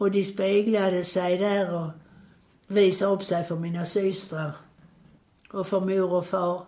och 0.00 0.11
de 0.11 0.25
speglade 0.25 1.04
sig 1.04 1.38
där 1.38 1.75
och 1.75 1.90
visade 2.66 3.12
upp 3.12 3.23
sig 3.23 3.45
för 3.45 3.57
mina 3.57 3.87
systrar 3.87 4.52
och 5.50 5.66
för 5.66 5.80
mor 5.80 6.12
och 6.12 6.26
far. 6.26 6.66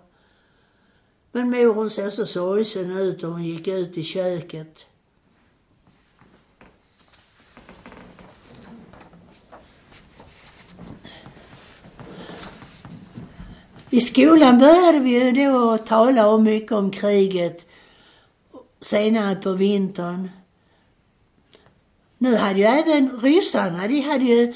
Men 1.33 1.51
mor 1.51 1.75
hon 1.75 1.91
såg 1.91 2.13
så 2.13 2.27
sorgsen 2.27 2.91
ut 2.91 3.23
och 3.23 3.31
hon 3.31 3.45
gick 3.45 3.69
ut 3.69 3.99
i 3.99 4.03
köket. 4.03 4.87
I 13.91 14.01
skolan 14.01 14.59
började 14.59 14.99
vi 14.99 15.11
ju 15.11 15.33
då 15.33 15.79
tala 15.79 16.29
om 16.29 16.43
mycket 16.43 16.73
om 16.73 16.91
kriget 16.91 17.67
senare 18.81 19.37
på 19.37 19.53
vintern. 19.53 20.29
Nu 22.23 22.37
hade 22.37 22.59
ju 22.59 22.65
även 22.65 23.21
ryssarna, 23.21 23.89
de 23.89 24.01
hade 24.01 24.25
ju 24.25 24.55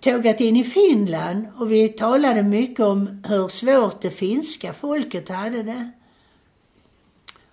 tågat 0.00 0.40
in 0.40 0.56
i 0.56 0.64
Finland 0.64 1.46
och 1.58 1.72
vi 1.72 1.88
talade 1.88 2.42
mycket 2.42 2.80
om 2.80 3.22
hur 3.28 3.48
svårt 3.48 4.00
det 4.00 4.10
finska 4.10 4.72
folket 4.72 5.28
hade 5.28 5.62
det. 5.62 5.90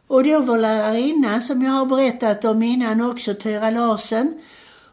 Och 0.08 0.24
då 0.24 0.40
vår 0.40 0.58
lärarinna, 0.58 1.42
som 1.42 1.62
jag 1.62 1.72
har 1.72 1.86
berättat 1.86 2.46
om 2.46 2.64
innan 2.64 3.02
också, 3.02 3.34
Tyra 3.34 3.70
Larsen, 3.70 4.42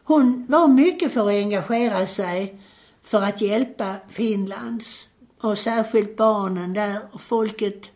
hon 0.03 0.45
var 0.49 0.67
mycket 0.67 1.13
för 1.13 1.21
att 1.21 1.43
engagera 1.43 2.05
sig 2.05 2.61
för 3.03 3.21
att 3.21 3.41
hjälpa 3.41 3.95
Finlands 4.09 5.09
och 5.41 5.57
särskilt 5.57 6.17
barnen 6.17 6.73
där 6.73 6.97
och 7.11 7.21
folket 7.21 7.91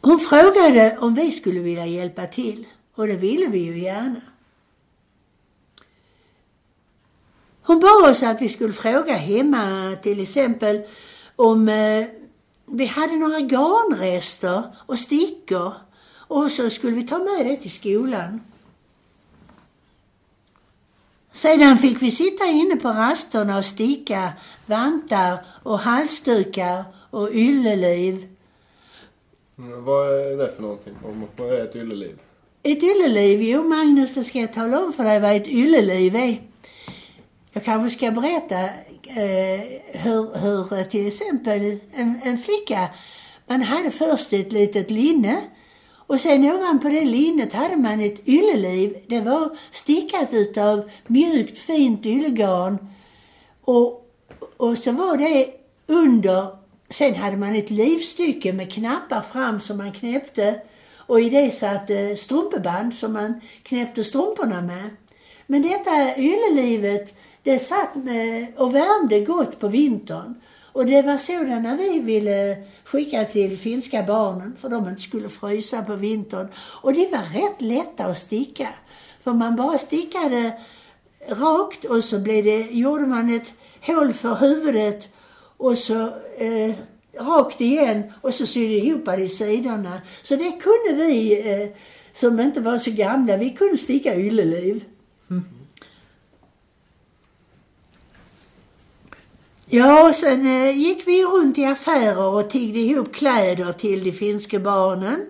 Hon 0.00 0.18
frågade 0.20 0.98
om 1.00 1.14
vi 1.14 1.30
skulle 1.30 1.60
vilja 1.60 1.86
hjälpa 1.86 2.26
till 2.26 2.66
och 2.94 3.06
det 3.06 3.16
ville 3.16 3.46
vi 3.46 3.58
ju 3.58 3.78
gärna. 3.78 4.20
Hon 7.62 7.80
bad 7.80 8.10
oss 8.10 8.22
att 8.22 8.42
vi 8.42 8.48
skulle 8.48 8.72
fråga 8.72 9.14
hemma 9.14 9.96
till 10.02 10.20
exempel 10.20 10.82
om 11.36 11.68
eh, 11.68 12.06
vi 12.66 12.86
hade 12.86 13.16
några 13.16 13.40
garnrester 13.40 14.62
och 14.86 14.98
stickor 14.98 15.72
och 16.12 16.50
så 16.50 16.70
skulle 16.70 16.96
vi 16.96 17.06
ta 17.06 17.18
med 17.18 17.46
det 17.46 17.56
till 17.56 17.70
skolan. 17.70 18.40
Sedan 21.32 21.78
fick 21.78 22.02
vi 22.02 22.10
sitta 22.10 22.46
inne 22.46 22.76
på 22.76 22.88
rasterna 22.88 23.58
och 23.58 23.64
sticka 23.64 24.32
vantar 24.66 25.38
och 25.62 25.78
halsdukar 25.78 26.84
och 27.10 27.28
ylleliv 27.32 28.28
mm, 29.58 29.84
vad 29.84 30.06
är 30.06 30.36
det 30.36 30.52
för 30.52 30.62
någonting? 30.62 30.94
Vad 31.36 31.52
är 31.52 31.64
ett 31.64 31.76
ylleliv? 31.76 32.18
Ett 32.62 32.82
ylleliv? 32.82 33.42
Jo, 33.42 33.62
Magnus, 33.62 34.14
det 34.14 34.24
ska 34.24 34.38
jag 34.38 34.52
tala 34.52 34.84
om 34.84 34.92
för 34.92 35.04
dig 35.04 35.20
vad 35.20 35.36
ett 35.36 35.48
ylleliv 35.48 36.16
är. 36.16 36.40
Jag 37.52 37.64
kanske 37.64 37.90
ska 37.90 38.10
berätta 38.10 38.64
eh, 39.06 39.60
hur, 39.86 40.38
hur 40.38 40.78
eh, 40.78 40.84
till 40.84 41.06
exempel 41.06 41.78
en, 41.94 42.20
en 42.24 42.38
flicka, 42.38 42.88
man 43.46 43.62
hade 43.62 43.90
först 43.90 44.32
ett 44.32 44.52
litet 44.52 44.90
linne 44.90 45.40
och 45.94 46.20
sen 46.20 46.44
ovanpå 46.44 46.88
det 46.88 47.04
linnet 47.04 47.52
hade 47.52 47.76
man 47.76 48.00
ett 48.00 48.28
ylleliv. 48.28 48.96
Det 49.06 49.20
var 49.20 49.56
stickat 49.70 50.32
utav 50.32 50.90
mjukt 51.06 51.58
fint 51.58 52.06
yllegarn. 52.06 52.78
Och, 53.60 54.10
och 54.56 54.78
så 54.78 54.92
var 54.92 55.16
det 55.16 55.46
under 55.86 56.46
Sen 56.88 57.14
hade 57.14 57.36
man 57.36 57.56
ett 57.56 57.70
livstycke 57.70 58.52
med 58.52 58.72
knappar 58.72 59.22
fram 59.22 59.60
som 59.60 59.78
man 59.78 59.92
knäppte 59.92 60.60
och 61.10 61.20
i 61.20 61.30
det 61.30 61.50
satt 61.50 61.90
eh, 61.90 62.14
strumpeband 62.16 62.94
som 62.94 63.12
man 63.12 63.40
knäppte 63.62 64.04
strumporna 64.04 64.60
med. 64.60 64.90
Men 65.46 65.62
detta 65.62 66.16
yllelivet, 66.16 67.14
det 67.42 67.58
satt 67.58 67.94
med 67.94 68.46
och 68.56 68.74
värmde 68.74 69.20
gott 69.20 69.60
på 69.60 69.68
vintern. 69.68 70.34
Och 70.72 70.86
det 70.86 71.02
var 71.02 71.16
sådana 71.16 71.76
vi 71.76 72.00
ville 72.00 72.56
skicka 72.84 73.24
till 73.24 73.58
finska 73.58 74.02
barnen 74.02 74.56
för 74.60 74.68
de 74.68 74.88
inte 74.88 75.02
skulle 75.02 75.28
frysa 75.28 75.82
på 75.82 75.94
vintern. 75.94 76.48
Och 76.56 76.92
det 76.92 77.12
var 77.12 77.40
rätt 77.40 77.60
lätta 77.60 78.04
att 78.04 78.18
sticka. 78.18 78.68
För 79.20 79.32
man 79.32 79.56
bara 79.56 79.78
stickade 79.78 80.52
rakt 81.28 81.84
och 81.84 82.04
så 82.04 82.18
blev 82.18 82.44
det, 82.44 82.58
gjorde 82.60 83.06
man 83.06 83.36
ett 83.36 83.52
hål 83.86 84.12
för 84.12 84.34
huvudet 84.34 85.08
och 85.56 85.78
så 85.78 86.06
eh, 86.38 86.74
rakt 87.18 87.60
igen 87.60 88.02
och 88.20 88.34
så 88.34 88.46
sydde 88.46 88.74
ihop 88.74 89.04
det 89.04 89.22
i 89.22 89.28
sidorna. 89.28 90.00
Så 90.22 90.36
det 90.36 90.50
kunde 90.50 91.06
vi 91.06 91.50
eh, 91.50 91.68
som 92.12 92.40
inte 92.40 92.60
var 92.60 92.78
så 92.78 92.90
gamla, 92.90 93.36
vi 93.36 93.50
kunde 93.50 93.76
sticka 93.76 94.16
ylleliv. 94.16 94.84
Mm. 95.30 95.44
Ja, 99.66 100.08
och 100.08 100.14
sen 100.14 100.46
eh, 100.46 100.78
gick 100.78 101.08
vi 101.08 101.24
runt 101.24 101.58
i 101.58 101.64
affärer 101.64 102.34
och 102.34 102.50
tiggde 102.50 102.78
ihop 102.78 103.14
kläder 103.14 103.72
till 103.72 104.04
de 104.04 104.12
finska 104.12 104.58
barnen. 104.58 105.26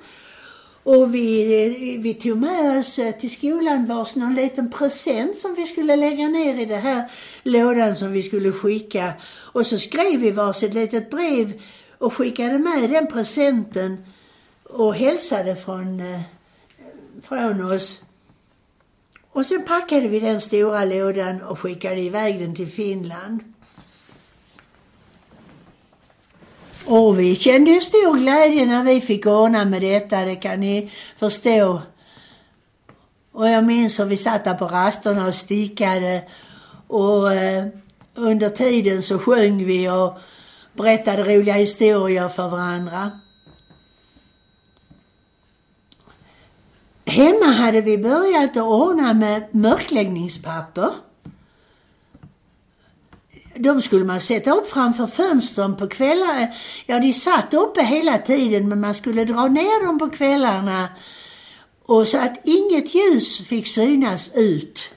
Och 0.83 1.15
vi, 1.15 1.99
vi 1.99 2.15
tog 2.15 2.39
med 2.39 2.79
oss 2.79 2.99
eh, 2.99 3.13
till 3.13 3.31
skolan 3.31 3.87
vars 3.87 4.17
någon 4.17 4.35
liten 4.35 4.71
present 4.71 5.39
som 5.39 5.55
vi 5.55 5.67
skulle 5.67 5.97
lägga 5.97 6.29
ner 6.29 6.61
i 6.61 6.65
den 6.65 6.81
här 6.81 7.11
lådan 7.43 7.97
som 7.97 8.13
vi 8.13 8.23
skulle 8.23 8.53
skicka. 8.53 9.13
Och 9.53 9.67
så 9.67 9.79
skrev 9.79 10.21
vi 10.21 10.31
varsitt 10.31 10.75
litet 10.75 11.11
brev 11.11 11.63
och 11.99 12.15
skickade 12.15 12.59
med 12.59 12.91
den 12.91 13.07
presenten 13.07 14.05
och 14.65 14.95
hälsade 14.95 15.57
från, 15.57 16.01
eh, 16.01 16.21
från 17.23 17.73
oss. 17.73 18.03
Och 19.33 19.47
sen 19.47 19.63
packade 19.63 20.09
vi 20.09 20.21
den 20.21 20.41
stora 20.41 20.85
lådan 20.85 21.43
och 21.43 21.59
skickade 21.59 22.01
iväg 22.01 22.41
den 22.41 22.55
till 22.55 22.69
Finland. 22.69 23.41
Och 26.90 27.20
vi 27.20 27.35
kände 27.35 27.70
ju 27.70 27.80
stor 27.80 28.18
glädje 28.18 28.66
när 28.66 28.85
vi 28.85 29.00
fick 29.00 29.26
ordna 29.26 29.64
med 29.64 29.82
detta, 29.82 30.25
det 30.25 30.37
kan 30.37 30.61
ni 30.61 30.90
förstå. 31.16 31.82
Och 33.32 33.49
jag 33.49 33.64
minns 33.64 34.00
hur 34.00 34.04
vi 34.04 34.16
satt 34.16 34.44
där 34.44 34.54
på 34.54 34.64
rasterna 34.64 35.26
och 35.26 35.35
stickade 35.35 36.23
och 36.87 37.32
eh, 37.32 37.66
under 38.14 38.50
tiden 38.50 39.02
så 39.02 39.18
sjöng 39.18 39.64
vi 39.64 39.90
och 39.90 40.18
berättade 40.73 41.23
roliga 41.23 41.54
historier 41.54 42.28
för 42.28 42.49
varandra. 42.49 43.11
Hemma 47.04 47.47
hade 47.47 47.80
vi 47.80 47.99
börjat 47.99 48.56
att 48.56 48.62
ordna 48.62 49.12
med 49.12 49.54
mörkläggningspapper. 49.54 50.90
De 53.54 53.83
skulle 53.83 54.04
man 54.04 54.21
sätta 54.21 54.50
upp 54.50 54.69
framför 54.69 55.07
fönstren 55.07 55.76
på 55.76 55.88
kvällarna. 55.88 56.49
Ja, 56.87 57.00
de 57.00 57.12
satt 57.12 57.54
uppe 57.54 57.83
hela 57.83 58.19
tiden 58.19 58.69
men 58.69 58.80
man 58.80 58.95
skulle 58.95 59.25
dra 59.25 59.49
ner 59.49 59.87
dem 59.87 59.99
på 59.99 60.11
kvällarna 60.11 60.88
och 61.85 62.09
så 62.09 62.19
att 62.19 62.40
inget 62.45 62.95
ljus 62.95 63.47
fick 63.47 63.66
synas 63.66 64.30
ut. 64.35 64.95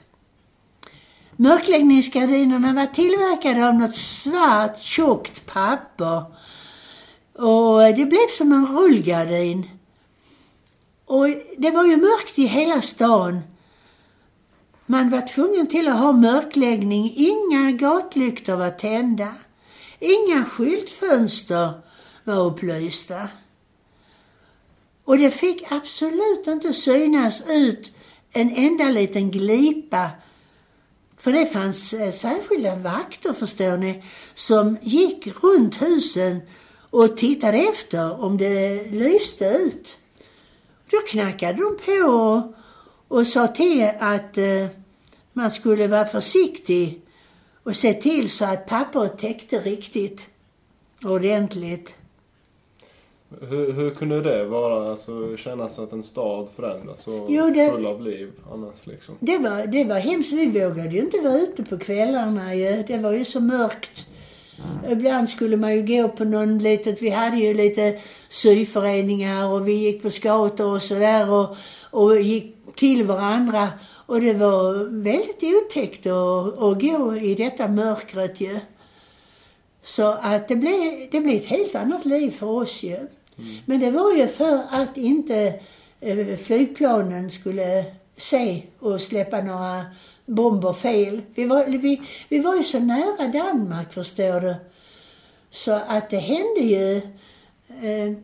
Mörkläggningsgardinerna 1.36 2.72
var 2.72 2.86
tillverkade 2.86 3.68
av 3.68 3.74
något 3.74 3.96
svart 3.96 4.78
tjockt 4.78 5.46
papper 5.46 6.24
och 7.32 7.80
det 7.96 8.06
blev 8.06 8.28
som 8.38 8.52
en 8.52 8.66
rullgardin. 8.66 9.70
Och 11.06 11.26
det 11.58 11.70
var 11.70 11.84
ju 11.84 11.96
mörkt 11.96 12.38
i 12.38 12.46
hela 12.46 12.80
stan. 12.80 13.40
Man 14.86 15.10
var 15.10 15.20
tvungen 15.20 15.66
till 15.66 15.88
att 15.88 15.98
ha 15.98 16.12
mörkläggning. 16.12 17.12
Inga 17.16 17.70
gatlyktor 17.70 18.56
var 18.56 18.70
tända. 18.70 19.34
Inga 19.98 20.44
skyltfönster 20.44 21.72
var 22.24 22.46
upplysta. 22.46 23.28
Och 25.04 25.18
det 25.18 25.30
fick 25.30 25.72
absolut 25.72 26.46
inte 26.46 26.72
synas 26.72 27.42
ut 27.48 27.92
en 28.32 28.56
enda 28.56 28.84
liten 28.84 29.30
glipa. 29.30 30.10
För 31.18 31.32
det 31.32 31.46
fanns 31.46 31.94
eh, 31.94 32.10
särskilda 32.10 32.76
vakter, 32.76 33.32
förstår 33.32 33.76
ni, 33.76 34.02
som 34.34 34.78
gick 34.82 35.26
runt 35.42 35.82
husen 35.82 36.40
och 36.90 37.16
tittade 37.16 37.58
efter 37.58 38.20
om 38.24 38.36
det 38.36 38.84
lyste 38.90 39.44
ut. 39.44 39.98
Då 40.90 40.96
knackade 41.08 41.52
de 41.52 41.76
på 41.84 42.08
och, 42.08 42.54
och 43.08 43.26
sa 43.26 43.46
till 43.46 43.90
att 44.00 44.38
eh, 44.38 44.66
man 45.32 45.50
skulle 45.50 45.86
vara 45.86 46.04
försiktig 46.04 47.00
och 47.62 47.76
se 47.76 47.94
till 47.94 48.30
så 48.30 48.44
att 48.44 48.66
pappret 48.66 49.18
täckte 49.18 49.58
riktigt 49.60 50.28
ordentligt. 51.04 51.94
Hur, 53.40 53.72
hur 53.72 53.90
kunde 53.90 54.22
det 54.22 54.44
vara, 54.44 54.90
alltså 54.90 55.36
kännas 55.36 55.78
att 55.78 55.92
en 55.92 56.02
stad 56.02 56.48
förändras 56.56 57.06
och 57.08 57.26
Jo, 57.28 57.50
det- 57.50 57.70
full 57.70 57.86
av 57.86 58.02
liv 58.02 58.32
annars 58.52 58.86
liksom? 58.86 59.14
Det 59.20 59.38
var, 59.38 59.66
det 59.66 59.84
var 59.84 59.98
hemskt. 59.98 60.32
Vi 60.32 60.46
vågade 60.46 60.90
ju 60.90 61.00
inte 61.00 61.20
vara 61.20 61.38
ute 61.38 61.62
på 61.64 61.78
kvällarna 61.78 62.54
ju. 62.54 62.84
Det 62.86 62.98
var 62.98 63.12
ju 63.12 63.24
så 63.24 63.40
mörkt. 63.40 64.06
Ibland 64.90 65.28
skulle 65.30 65.56
man 65.56 65.74
ju 65.76 65.82
gå 66.02 66.08
på 66.08 66.24
någon 66.24 66.58
litet, 66.58 67.02
vi 67.02 67.10
hade 67.10 67.36
ju 67.36 67.54
lite 67.54 68.00
syföreningar 68.28 69.48
och 69.48 69.68
vi 69.68 69.72
gick 69.72 70.02
på 70.02 70.10
scouter 70.10 70.66
och 70.66 70.82
sådär 70.82 71.30
och, 71.30 71.56
och 71.90 72.20
gick 72.20 72.53
till 72.74 73.04
varandra. 73.04 73.68
Och 74.06 74.20
det 74.20 74.34
var 74.34 74.74
väldigt 75.02 75.42
otäckt 75.42 76.06
att, 76.06 76.58
att 76.58 76.82
gå 76.82 77.16
i 77.16 77.34
detta 77.34 77.68
mörkret 77.68 78.40
ju. 78.40 78.58
Så 79.82 80.06
att 80.06 80.48
det 80.48 80.56
blev, 80.56 81.08
det 81.10 81.20
blev 81.20 81.36
ett 81.36 81.46
helt 81.46 81.74
annat 81.74 82.04
liv 82.04 82.30
för 82.30 82.46
oss 82.46 82.82
ju. 82.82 82.98
Men 83.66 83.80
det 83.80 83.90
var 83.90 84.12
ju 84.12 84.26
för 84.26 84.62
att 84.70 84.96
inte 84.96 85.60
eh, 86.00 86.36
flygplanen 86.36 87.30
skulle 87.30 87.84
se 88.16 88.62
och 88.78 89.00
släppa 89.00 89.42
några 89.42 89.84
bomber 90.26 90.72
fel. 90.72 91.22
Vi 91.34 91.44
var, 91.44 91.66
vi, 91.66 92.02
vi 92.28 92.38
var 92.38 92.56
ju 92.56 92.62
så 92.62 92.78
nära 92.78 93.28
Danmark 93.28 93.92
förstår 93.92 94.40
du. 94.40 94.54
Så 95.50 95.72
att 95.72 96.10
det 96.10 96.18
hände 96.18 96.60
ju 96.60 96.96
eh, 97.82 98.16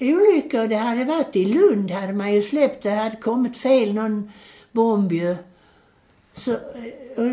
olyckor. 0.00 0.68
Det 0.68 0.76
hade 0.76 1.04
varit 1.04 1.36
i 1.36 1.44
Lund 1.44 1.90
hade 1.90 2.12
man 2.12 2.32
ju 2.32 2.42
släppt, 2.42 2.82
det 2.82 2.90
hade 2.90 3.16
kommit 3.16 3.56
fel 3.56 3.94
någon 3.94 4.32
bomb 4.72 5.12
ju. 5.12 5.36
Så, 6.32 6.52
eh, 6.52 6.58
och 7.16 7.30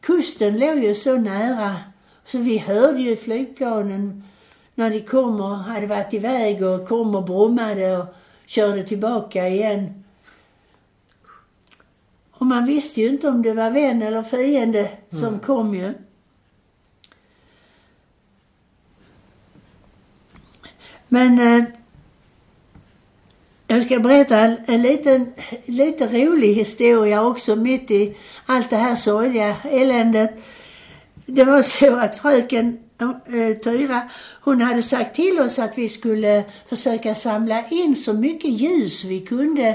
kusten 0.00 0.58
låg 0.58 0.78
ju 0.78 0.94
så 0.94 1.16
nära 1.16 1.76
så 2.24 2.38
vi 2.38 2.58
hörde 2.58 3.02
ju 3.02 3.16
flygplanen 3.16 4.24
när 4.74 4.90
de 4.90 5.00
kom 5.00 5.40
och 5.40 5.56
hade 5.56 5.86
varit 5.86 6.14
iväg 6.14 6.62
och 6.62 6.88
kom 6.88 7.14
och 7.14 7.24
brummade 7.24 7.98
och 7.98 8.06
körde 8.46 8.84
tillbaka 8.84 9.48
igen. 9.48 10.04
Och 12.30 12.46
man 12.46 12.66
visste 12.66 13.00
ju 13.00 13.08
inte 13.08 13.28
om 13.28 13.42
det 13.42 13.52
var 13.52 13.70
vän 13.70 14.02
eller 14.02 14.22
fiende 14.22 14.88
som 15.10 15.38
kom 15.38 15.74
ju. 15.74 15.94
Men 21.08 21.38
eh, 21.38 21.64
jag 23.66 23.82
ska 23.82 23.98
berätta 23.98 24.38
en, 24.38 24.56
en 24.66 24.82
liten, 24.82 25.32
lite 25.64 26.06
rolig 26.06 26.54
historia 26.54 27.26
också 27.26 27.56
mitt 27.56 27.90
i 27.90 28.16
allt 28.46 28.70
det 28.70 28.76
här 28.76 28.96
sorgliga 28.96 29.56
eländet. 29.64 30.30
Det 31.26 31.44
var 31.44 31.62
så 31.80 31.96
att 31.96 32.18
fröken 32.18 32.78
äh, 33.00 33.56
Tyra, 33.64 34.10
hon 34.40 34.60
hade 34.60 34.82
sagt 34.82 35.16
till 35.16 35.40
oss 35.40 35.58
att 35.58 35.78
vi 35.78 35.88
skulle 35.88 36.44
försöka 36.66 37.14
samla 37.14 37.68
in 37.68 37.94
så 37.94 38.12
mycket 38.12 38.50
ljus 38.50 39.04
vi 39.04 39.20
kunde 39.20 39.68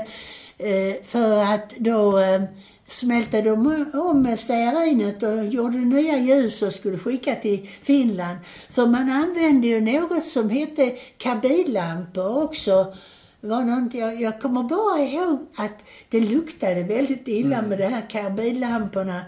äh, 0.58 1.04
för 1.06 1.44
att 1.44 1.74
då 1.78 2.20
eh, 2.20 2.34
äh, 2.34 2.42
smälte 2.88 3.42
de 3.42 3.86
om 3.94 4.38
stearinet 4.38 5.24
och 5.24 5.46
gjorde 5.46 5.78
nya 5.78 6.18
ljus 6.18 6.62
och 6.62 6.74
skulle 6.74 6.98
skicka 6.98 7.36
till 7.36 7.70
Finland. 7.82 8.38
För 8.70 8.86
man 8.86 9.10
använde 9.10 9.68
ju 9.68 9.82
något 9.82 10.24
som 10.24 10.50
hette 10.50 10.90
kabillampor 11.18 12.44
också. 12.44 12.94
Var 13.42 13.62
något, 13.62 13.94
jag, 13.94 14.22
jag 14.22 14.42
kommer 14.42 14.64
bara 14.64 15.00
ihåg 15.00 15.40
att 15.56 15.84
det 16.10 16.20
luktade 16.20 16.84
väldigt 16.84 17.28
illa 17.28 17.62
med 17.62 17.78
de 17.78 17.88
här 17.88 18.10
karbidlamporna. 18.10 19.22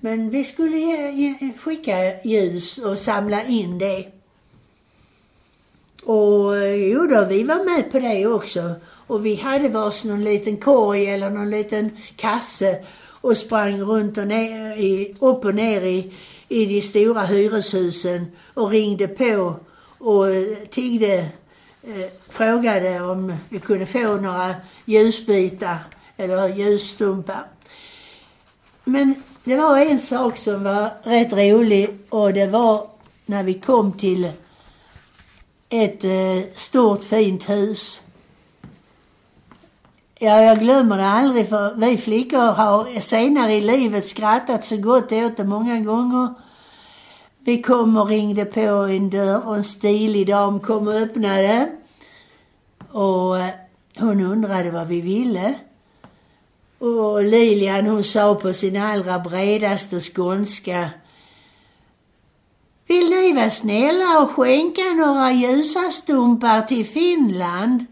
Men 0.00 0.30
vi 0.30 0.44
skulle 0.44 0.78
ge, 0.78 1.10
ge, 1.10 1.52
skicka 1.58 2.22
ljus 2.24 2.78
och 2.78 2.98
samla 2.98 3.44
in 3.44 3.78
det. 3.78 4.06
Och 6.04 6.68
jo 6.76 7.06
då, 7.06 7.24
vi 7.24 7.42
var 7.42 7.64
med 7.64 7.92
på 7.92 7.98
det 7.98 8.26
också. 8.26 8.74
Och 9.06 9.26
vi 9.26 9.34
hade 9.34 9.68
vars 9.68 10.04
någon 10.04 10.24
liten 10.24 10.56
korg 10.56 11.06
eller 11.06 11.30
någon 11.30 11.50
liten 11.50 11.90
kasse 12.16 12.84
och 13.24 13.36
sprang 13.36 13.80
runt 13.80 14.18
och 14.18 14.26
ner, 14.26 14.76
i, 14.76 15.16
upp 15.20 15.44
och 15.44 15.54
ner 15.54 15.80
i, 15.80 16.12
i 16.48 16.66
de 16.66 16.80
stora 16.80 17.22
hyreshusen 17.22 18.26
och 18.54 18.70
ringde 18.70 19.08
på 19.08 19.54
och 19.98 20.26
tiggde, 20.70 21.28
eh, 21.86 22.10
frågade 22.28 23.00
om 23.00 23.36
vi 23.48 23.60
kunde 23.60 23.86
få 23.86 24.16
några 24.16 24.54
ljusbitar 24.84 25.78
eller 26.16 26.48
ljusstumpar. 26.48 27.44
Men 28.84 29.14
det 29.44 29.56
var 29.56 29.78
en 29.78 29.98
sak 29.98 30.36
som 30.36 30.64
var 30.64 30.90
rätt 31.02 31.32
rolig 31.32 31.98
och 32.08 32.32
det 32.32 32.46
var 32.46 32.86
när 33.26 33.42
vi 33.42 33.54
kom 33.54 33.92
till 33.92 34.30
ett 35.68 36.04
eh, 36.04 36.54
stort 36.54 37.04
fint 37.04 37.48
hus. 37.48 38.02
Ja, 40.18 40.42
jag 40.42 40.58
glömmer 40.58 40.96
det 40.96 41.06
aldrig 41.06 41.48
för 41.48 41.74
vi 41.74 41.96
flickor 41.96 42.52
har 42.52 43.00
senare 43.00 43.54
i 43.54 43.60
livet 43.60 44.06
skrattat 44.06 44.64
så 44.64 44.76
gott 44.76 45.12
åt 45.12 45.36
det 45.36 45.44
många 45.44 45.80
gånger. 45.80 46.34
Vi 47.44 47.62
kom 47.62 47.96
och 47.96 48.08
ringde 48.08 48.44
på 48.44 48.60
en 48.60 49.10
dörr 49.10 49.46
och 49.46 49.56
en 49.56 49.64
stilig 49.64 50.26
dam 50.26 50.60
kom 50.60 50.88
och 50.88 50.94
öppnade. 50.94 51.72
Och 52.90 53.38
eh, 53.38 53.50
hon 53.98 54.20
undrade 54.20 54.70
vad 54.70 54.88
vi 54.88 55.00
ville. 55.00 55.54
Och 56.78 57.24
Lilian 57.24 57.86
hon 57.86 58.04
sa 58.04 58.34
på 58.34 58.52
sin 58.52 58.76
allra 58.76 59.18
bredaste 59.18 60.00
skånska 60.00 60.90
Vill 62.86 63.10
ni 63.10 63.32
vara 63.32 63.50
snälla 63.50 64.18
och 64.22 64.30
skänka 64.30 64.82
några 64.82 65.32
ljusa 65.32 65.90
stumpar 65.90 66.62
till 66.62 66.86
Finland? 66.86 67.86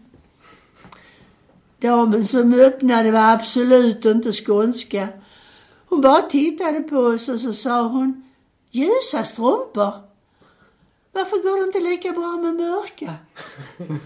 Damen 1.81 2.25
som 2.25 2.53
öppnade 2.53 3.11
var 3.11 3.33
absolut 3.33 4.05
inte 4.05 4.31
skånska. 4.31 5.07
Hon 5.89 6.01
bara 6.01 6.21
tittade 6.21 6.79
på 6.79 6.97
oss 6.97 7.29
och 7.29 7.39
så 7.39 7.53
sa 7.53 7.81
hon, 7.81 8.23
ljusa 8.73 9.23
strumpor? 9.23 9.91
Varför 11.11 11.37
går 11.37 11.57
det 11.57 11.63
inte 11.63 11.79
lika 11.79 12.11
bra 12.11 12.37
med 12.37 12.55
mörka? 12.55 13.13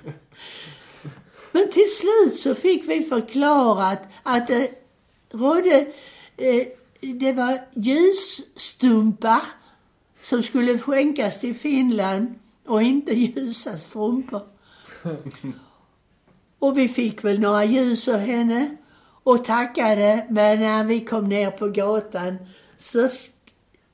Men 1.51 1.71
till 1.71 1.95
slut 1.95 2.36
så 2.36 2.56
fick 2.56 2.89
vi 2.89 3.01
förklarat 3.01 3.99
att 4.23 4.47
det 4.47 4.71
rådde, 5.32 5.88
eh, 6.38 6.67
det 6.99 7.34
var 7.34 7.60
ljusstumpar 7.73 9.41
som 10.23 10.43
skulle 10.43 10.80
skänkas 10.80 11.39
till 11.39 11.56
Finland 11.56 12.36
och 12.65 12.84
inte 12.84 13.13
ljusa 13.13 13.77
strumpor. 13.77 14.41
Och 16.60 16.77
vi 16.77 16.88
fick 16.88 17.23
väl 17.23 17.39
några 17.39 17.65
ljus 17.65 18.08
av 18.08 18.19
henne 18.19 18.77
och 19.23 19.45
tackade, 19.45 20.25
men 20.30 20.60
när 20.60 20.84
vi 20.84 21.06
kom 21.06 21.30
ner 21.30 21.51
på 21.51 21.67
gatan 21.67 22.38
så, 22.77 23.08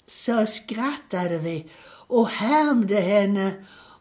så 0.08 0.46
skrattade 0.46 1.38
vi 1.38 1.70
och 2.08 2.28
härmde 2.28 2.96
henne 2.96 3.52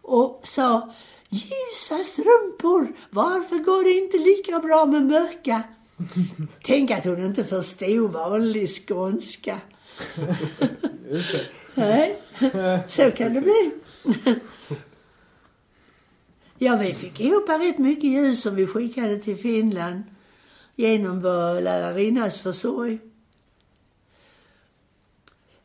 och 0.02 0.40
sa 0.44 0.94
Ljusa 1.28 2.04
strumpor, 2.04 2.92
varför 3.10 3.58
går 3.58 3.84
det 3.84 3.92
inte 3.92 4.18
lika 4.18 4.58
bra 4.58 4.86
med 4.86 5.02
mörka? 5.02 5.62
Tänk 6.62 6.90
att 6.90 7.04
hon 7.04 7.22
inte 7.22 7.44
förstod 7.44 8.12
vanlig 8.12 8.68
skånska. 8.68 9.60
Just 11.10 11.32
det. 11.32 11.44
Nej, 11.74 12.18
så 12.88 13.10
kan 13.10 13.34
det 13.34 13.40
bli. 13.40 13.70
Ja, 16.58 16.76
vi 16.76 16.94
fick 16.94 17.20
ihop 17.20 17.48
rätt 17.48 17.78
mycket 17.78 18.10
ljus 18.10 18.42
som 18.42 18.54
vi 18.54 18.66
skickade 18.66 19.18
till 19.18 19.36
Finland 19.36 20.02
genom 20.76 21.20
vår 21.20 21.60
lärarinnas 21.60 22.40
försorg. 22.40 22.98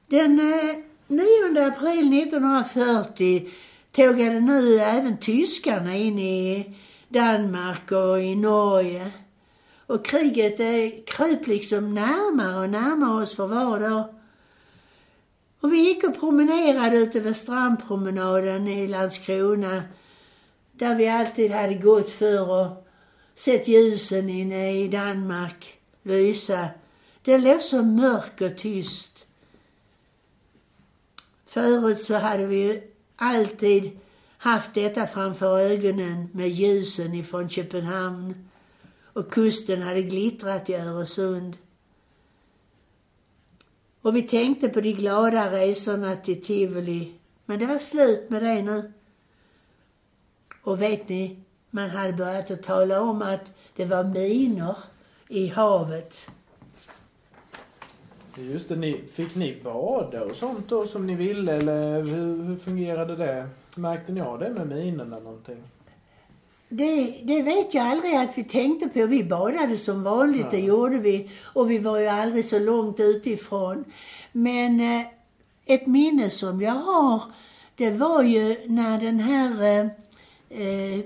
Den 0.09 0.39
eh, 0.39 0.75
9 1.07 1.67
april 1.67 2.13
1940 2.23 3.49
tågade 3.91 4.39
nu 4.39 4.79
även 4.79 5.17
tyskarna 5.17 5.95
in 5.95 6.19
i 6.19 6.75
Danmark 7.09 7.91
och 7.91 8.21
i 8.21 8.35
Norge. 8.35 9.11
Och 9.87 10.05
kriget 10.05 10.57
kröp 11.05 11.47
liksom 11.47 11.93
närmare 11.93 12.59
och 12.59 12.69
närmare 12.69 13.23
oss 13.23 13.35
för 13.35 13.47
var 13.47 13.79
dag. 13.79 14.03
Och 15.61 15.73
vi 15.73 15.77
gick 15.77 16.03
och 16.03 16.19
promenerade 16.19 16.97
ute 16.97 17.19
vid 17.19 17.35
strandpromenaden 17.35 18.67
i 18.67 18.87
Landskrona. 18.87 19.83
Där 20.71 20.95
vi 20.95 21.07
alltid 21.07 21.51
hade 21.51 21.73
gått 21.73 22.09
för 22.09 22.49
och 22.49 22.87
sett 23.35 23.67
ljusen 23.67 24.29
inne 24.29 24.83
i 24.83 24.87
Danmark 24.87 25.77
lysa. 26.03 26.67
Det 27.21 27.37
låg 27.37 27.61
så 27.61 27.83
mörkt 27.83 28.41
och 28.41 28.57
tyst. 28.57 29.26
Förut 31.57 32.01
så 32.01 32.15
hade 32.15 32.45
vi 32.45 32.55
ju 32.55 32.81
alltid 33.15 33.99
haft 34.37 34.73
detta 34.73 35.07
framför 35.07 35.59
ögonen 35.59 36.29
med 36.33 36.49
ljusen 36.49 37.13
ifrån 37.13 37.49
Köpenhamn 37.49 38.49
och 39.03 39.31
kusten 39.33 39.81
hade 39.81 40.01
glittrat 40.01 40.69
i 40.69 40.75
Öresund. 40.75 41.57
Och 44.01 44.15
vi 44.15 44.21
tänkte 44.21 44.69
på 44.69 44.81
de 44.81 44.93
glada 44.93 45.51
resorna 45.51 46.15
till 46.15 46.43
Tivoli. 46.43 47.13
Men 47.45 47.59
det 47.59 47.65
var 47.65 47.77
slut 47.77 48.29
med 48.29 48.43
det 48.43 48.61
nu. 48.61 48.93
Och 50.63 50.81
vet 50.81 51.09
ni, 51.09 51.39
man 51.69 51.89
hade 51.89 52.13
börjat 52.13 52.51
att 52.51 52.63
tala 52.63 53.01
om 53.01 53.21
att 53.21 53.53
det 53.75 53.85
var 53.85 54.03
minor 54.03 54.77
i 55.27 55.47
havet. 55.47 56.29
Just 58.41 58.69
det, 58.69 58.75
ni, 58.75 59.01
fick 59.13 59.35
ni 59.35 59.57
bada 59.63 60.23
och 60.23 60.35
sånt 60.35 60.69
då 60.69 60.87
som 60.87 61.07
ni 61.07 61.15
ville 61.15 61.53
eller 61.55 62.03
hur, 62.03 62.43
hur 62.43 62.55
fungerade 62.55 63.15
det? 63.15 63.47
Märkte 63.75 64.11
ni 64.11 64.21
av 64.21 64.39
det 64.39 64.49
med 64.49 64.67
minerna 64.67 65.19
någonting? 65.19 65.57
Det, 66.69 67.13
det 67.23 67.41
vet 67.41 67.73
jag 67.73 67.85
aldrig 67.87 68.15
att 68.15 68.37
vi 68.37 68.43
tänkte 68.43 68.89
på. 68.89 69.05
Vi 69.05 69.23
badade 69.23 69.77
som 69.77 70.03
vanligt, 70.03 70.41
Ja. 70.41 70.49
det 70.51 70.59
gjorde 70.59 70.97
vi. 70.97 71.29
Och 71.43 71.71
vi 71.71 71.77
var 71.77 71.99
ju 71.99 72.07
aldrig 72.07 72.45
så 72.45 72.59
långt 72.59 72.99
utifrån. 72.99 73.85
Men 74.31 74.79
eh, 74.79 75.05
ett 75.65 75.87
minne 75.87 76.29
som 76.29 76.61
jag 76.61 76.73
har, 76.73 77.21
det 77.75 77.91
var 77.91 78.23
ju 78.23 78.55
när 78.67 78.99
den 78.99 79.19
här 79.19 79.63
eh, 79.63 79.85
eh, 80.61 80.99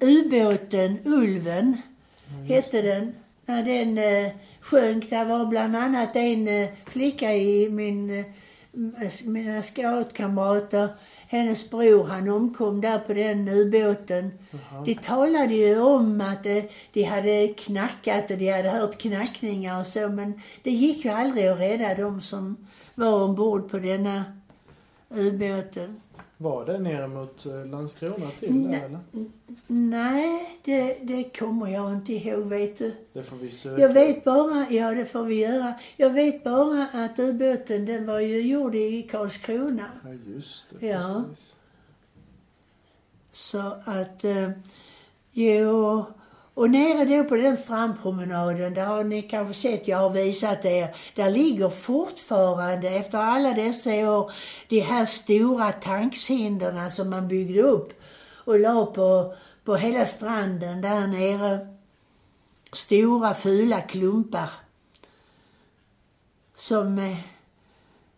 ubåten 0.00 0.98
Ulven, 1.04 1.76
hette 2.48 2.82
den, 2.82 3.14
när 3.46 3.62
den 3.64 3.98
eh, 3.98 4.32
sjönk. 4.60 5.10
Där 5.10 5.24
var 5.24 5.46
bland 5.46 5.76
annat 5.76 6.16
en 6.16 6.48
eh, 6.48 6.68
flicka 6.86 7.34
i 7.34 7.70
min, 7.70 8.18
eh, 8.18 8.24
mina 9.24 9.62
scoutkamrater. 9.62 10.88
Hennes 11.28 11.70
bror, 11.70 12.04
han 12.04 12.28
omkom 12.28 12.80
där 12.80 12.98
på 12.98 13.14
den 13.14 13.48
ubåten. 13.48 14.30
De 14.84 14.94
talade 14.94 15.54
ju 15.54 15.80
om 15.80 16.20
att 16.20 16.46
eh, 16.46 16.64
de 16.92 17.02
hade 17.02 17.48
knackat 17.48 18.30
och 18.30 18.38
de 18.38 18.50
hade 18.50 18.70
hört 18.70 18.98
knackningar 18.98 19.80
och 19.80 19.86
så, 19.86 20.08
men 20.08 20.40
det 20.62 20.70
gick 20.70 21.04
ju 21.04 21.10
aldrig 21.10 21.46
att 21.46 21.58
rädda 21.58 21.94
dem 21.94 22.20
som 22.20 22.66
var 22.94 23.22
ombord 23.22 23.70
på 23.70 23.78
denna 23.78 24.24
ubåten. 25.10 26.00
Var 26.40 26.64
det 26.64 26.78
ner 26.78 27.06
mot 27.06 27.46
eh, 27.46 27.66
Landskrona 27.66 28.30
till 28.38 28.54
Nej. 28.54 28.80
där 28.80 28.86
eller? 28.86 29.00
Nej, 29.66 30.60
det, 30.64 30.98
det 31.02 31.38
kommer 31.38 31.68
jag 31.68 31.92
inte 31.92 32.12
ihåg, 32.12 32.44
vet 32.44 32.78
du. 32.78 32.92
Det 33.12 33.22
får 33.22 33.36
vi 33.36 33.50
söka. 33.50 33.82
Jag 33.82 33.92
vet 33.92 34.24
bara, 34.24 34.66
ja 34.70 34.90
det 34.90 35.06
får 35.06 35.24
vi 35.24 35.34
göra. 35.34 35.74
Jag 35.96 36.10
vet 36.10 36.44
bara 36.44 36.86
att 36.92 37.18
ubåten 37.18 37.86
den 37.86 38.06
var 38.06 38.20
ju 38.20 38.40
gjord 38.40 38.74
i 38.74 39.02
Karlskrona. 39.02 39.90
Ja, 40.04 40.10
just 40.34 40.66
det. 40.70 40.86
Ja. 40.86 41.24
Precis. 41.30 41.56
Så 43.32 43.72
att, 43.84 44.24
eh, 44.24 44.50
jo. 45.32 46.04
Och 46.58 46.70
nere 46.70 47.04
då 47.04 47.24
på 47.24 47.36
den 47.36 47.56
strandpromenaden, 47.56 48.74
där 48.74 48.86
har 48.86 49.04
ni 49.04 49.22
kanske 49.22 49.54
sett, 49.54 49.88
jag 49.88 49.98
har 49.98 50.10
visat 50.10 50.64
er, 50.64 50.96
där 51.14 51.30
ligger 51.30 51.70
fortfarande 51.70 52.88
efter 52.88 53.18
alla 53.18 53.52
dessa 53.52 53.90
år 53.90 54.32
de 54.68 54.80
här 54.80 55.06
stora 55.06 55.72
tankshindren 55.72 56.90
som 56.90 57.10
man 57.10 57.28
byggde 57.28 57.62
upp 57.62 58.00
och 58.34 58.58
la 58.58 58.86
på, 58.86 59.34
på 59.64 59.76
hela 59.76 60.06
stranden 60.06 60.80
där 60.80 61.06
nere. 61.06 61.68
Stora 62.72 63.34
fula 63.34 63.80
klumpar. 63.80 64.50
Som 66.54 66.98
eh, 66.98 67.18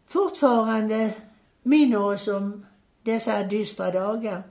fortfarande 0.08 1.12
minner 1.62 2.02
oss 2.02 2.28
om 2.28 2.66
dessa 3.02 3.42
dystra 3.42 3.90
dagar. 3.90 4.42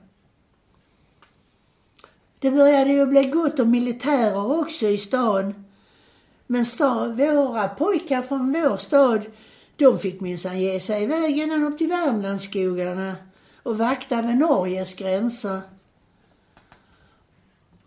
Det 2.40 2.50
började 2.50 2.92
ju 2.92 3.06
bli 3.06 3.22
gott 3.22 3.60
om 3.60 3.70
militärer 3.70 4.60
också 4.60 4.86
i 4.86 4.98
stan. 4.98 5.64
Men 6.46 6.66
stad, 6.66 7.16
våra 7.16 7.68
pojkar 7.68 8.22
från 8.22 8.52
vår 8.52 8.76
stad, 8.76 9.26
de 9.76 9.98
fick 9.98 10.20
minsann 10.20 10.60
ge 10.60 10.80
sig 10.80 11.02
iväg 11.02 11.38
ända 11.38 11.66
upp 11.66 11.78
till 11.78 11.88
Värmlandsskogarna 11.88 13.16
och 13.62 13.78
vakta 13.78 14.22
vid 14.22 14.38
Norges 14.38 14.94
gränser. 14.94 15.60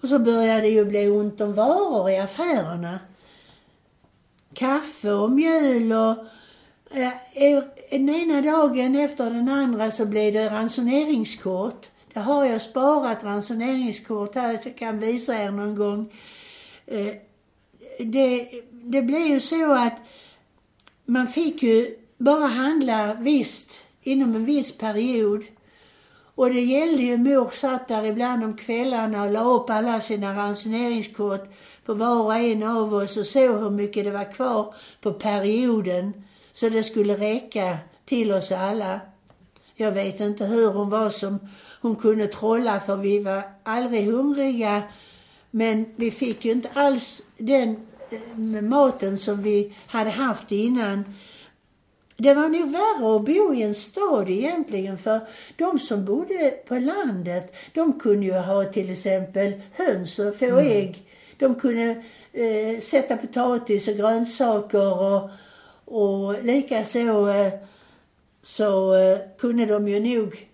Och 0.02 0.10
så 0.10 0.20
började 0.20 0.62
det 0.62 0.68
ju 0.68 0.86
bli 0.86 1.10
ont 1.10 1.42
om 1.42 1.54
varor 1.54 2.10
i 2.10 2.18
affärerna. 2.18 3.00
Kaffe 4.54 5.12
och 5.12 5.32
mjöl 5.32 5.92
och 5.92 6.26
eh, 6.98 7.13
e, 7.34 7.62
den 7.92 8.10
ena 8.10 8.42
dagen 8.42 8.96
efter 8.96 9.32
den 9.32 9.50
andra 9.50 9.92
så 9.92 10.06
blev 10.06 10.34
det 10.34 10.50
ransoneringskort. 10.50 11.89
Där 12.13 12.21
har 12.21 12.45
jag 12.45 12.62
sparat 12.62 13.23
ransoneringskort 13.23 14.36
här, 14.36 14.60
jag 14.63 14.78
kan 14.78 14.99
visa 14.99 15.43
er 15.43 15.52
någon 15.52 15.76
gång. 15.76 16.13
Eh, 16.86 17.13
det, 17.99 18.49
det 18.71 19.02
blev 19.02 19.28
ju 19.28 19.39
så 19.39 19.73
att 19.73 19.97
man 21.06 21.28
fick 21.28 21.63
ju 21.63 21.97
bara 22.17 22.47
handla 22.47 23.13
visst 23.13 23.86
inom 24.02 24.36
en 24.36 24.45
viss 24.45 24.78
period. 24.78 25.43
Och 26.36 26.49
det 26.49 26.62
gällde 26.62 27.04
ju, 27.04 27.17
mor 27.17 27.49
satt 27.49 27.88
där 27.88 28.06
ibland 28.06 28.43
om 28.43 28.58
kvällarna 28.58 29.23
och 29.23 29.32
la 29.32 29.43
upp 29.43 29.69
alla 29.69 30.02
sina 30.02 30.36
ransoneringskort 30.36 31.54
på 31.86 31.93
var 31.93 32.23
och 32.23 32.36
en 32.36 32.63
av 32.63 32.93
oss 32.93 33.17
och 33.17 33.26
såg 33.26 33.60
hur 33.60 33.69
mycket 33.69 34.06
det 34.06 34.12
var 34.12 34.34
kvar 34.34 34.76
på 35.02 35.13
perioden. 35.13 36.13
Så 36.52 36.69
det 36.69 36.84
skulle 36.84 37.15
räcka 37.15 37.78
till 38.06 38.32
oss 38.32 38.52
alla. 38.52 38.99
Jag 39.76 39.91
vet 39.91 40.19
inte 40.19 40.45
hur 40.45 40.71
hon 40.71 40.89
var 40.89 41.10
som 41.10 41.39
hon 41.84 41.96
kunde 41.96 42.28
trolla 42.28 42.80
för 42.80 42.96
vi 42.96 43.19
var 43.19 43.43
aldrig 43.63 44.06
hungriga. 44.06 44.84
Men 45.52 45.86
vi 45.96 46.12
fick 46.12 46.46
ju 46.46 46.52
inte 46.52 46.69
alls 46.74 47.24
den 47.38 47.76
eh, 48.10 48.62
maten 48.62 49.17
som 49.17 49.41
vi 49.41 49.74
hade 49.88 50.10
haft 50.10 50.52
innan. 50.52 51.06
det 52.17 52.34
var 52.34 52.50
nog 52.50 52.72
värre 52.72 53.15
att 53.15 53.26
bo 53.26 53.54
i 53.54 53.62
en 53.62 53.76
stad 53.76 54.30
egentligen 54.30 54.98
för 54.98 55.19
de 55.58 55.80
som 55.80 56.06
bodde 56.06 56.54
på 56.67 56.76
landet 56.76 57.56
de 57.74 58.00
kunde 58.00 58.26
ju 58.26 58.34
ha 58.34 58.63
till 58.63 58.89
exempel 58.89 59.54
höns 59.72 60.19
och 60.19 60.36
få 60.36 60.60
ägg. 60.60 61.04
De 61.38 61.56
kunde 61.56 62.04
eh, 62.34 62.80
sätta 62.80 63.17
potatis 63.17 63.88
och 63.88 63.96
grönsaker 63.96 65.02
och, 65.02 65.30
och 65.86 66.43
likaså 66.43 67.30
eh, 67.30 67.54
så 68.41 68.96
eh, 68.96 69.17
kunde 69.38 69.65
de 69.65 69.88
ju 69.88 70.00
nog 70.00 70.53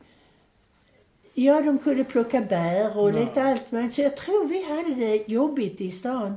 Ja, 1.46 1.62
de 1.62 1.78
kunde 1.78 2.04
plocka 2.04 2.42
bär 2.42 2.98
och 2.98 3.10
Ja. 3.10 3.20
lite 3.20 3.44
allt 3.44 3.72
möjligt. 3.72 3.94
Så 3.94 4.02
jag 4.02 4.18
tror 4.18 4.48
vi 4.48 4.64
hade 4.64 4.96
det 5.06 5.30
jobbigt 5.30 5.82
i 5.82 5.92
stan. 5.92 6.34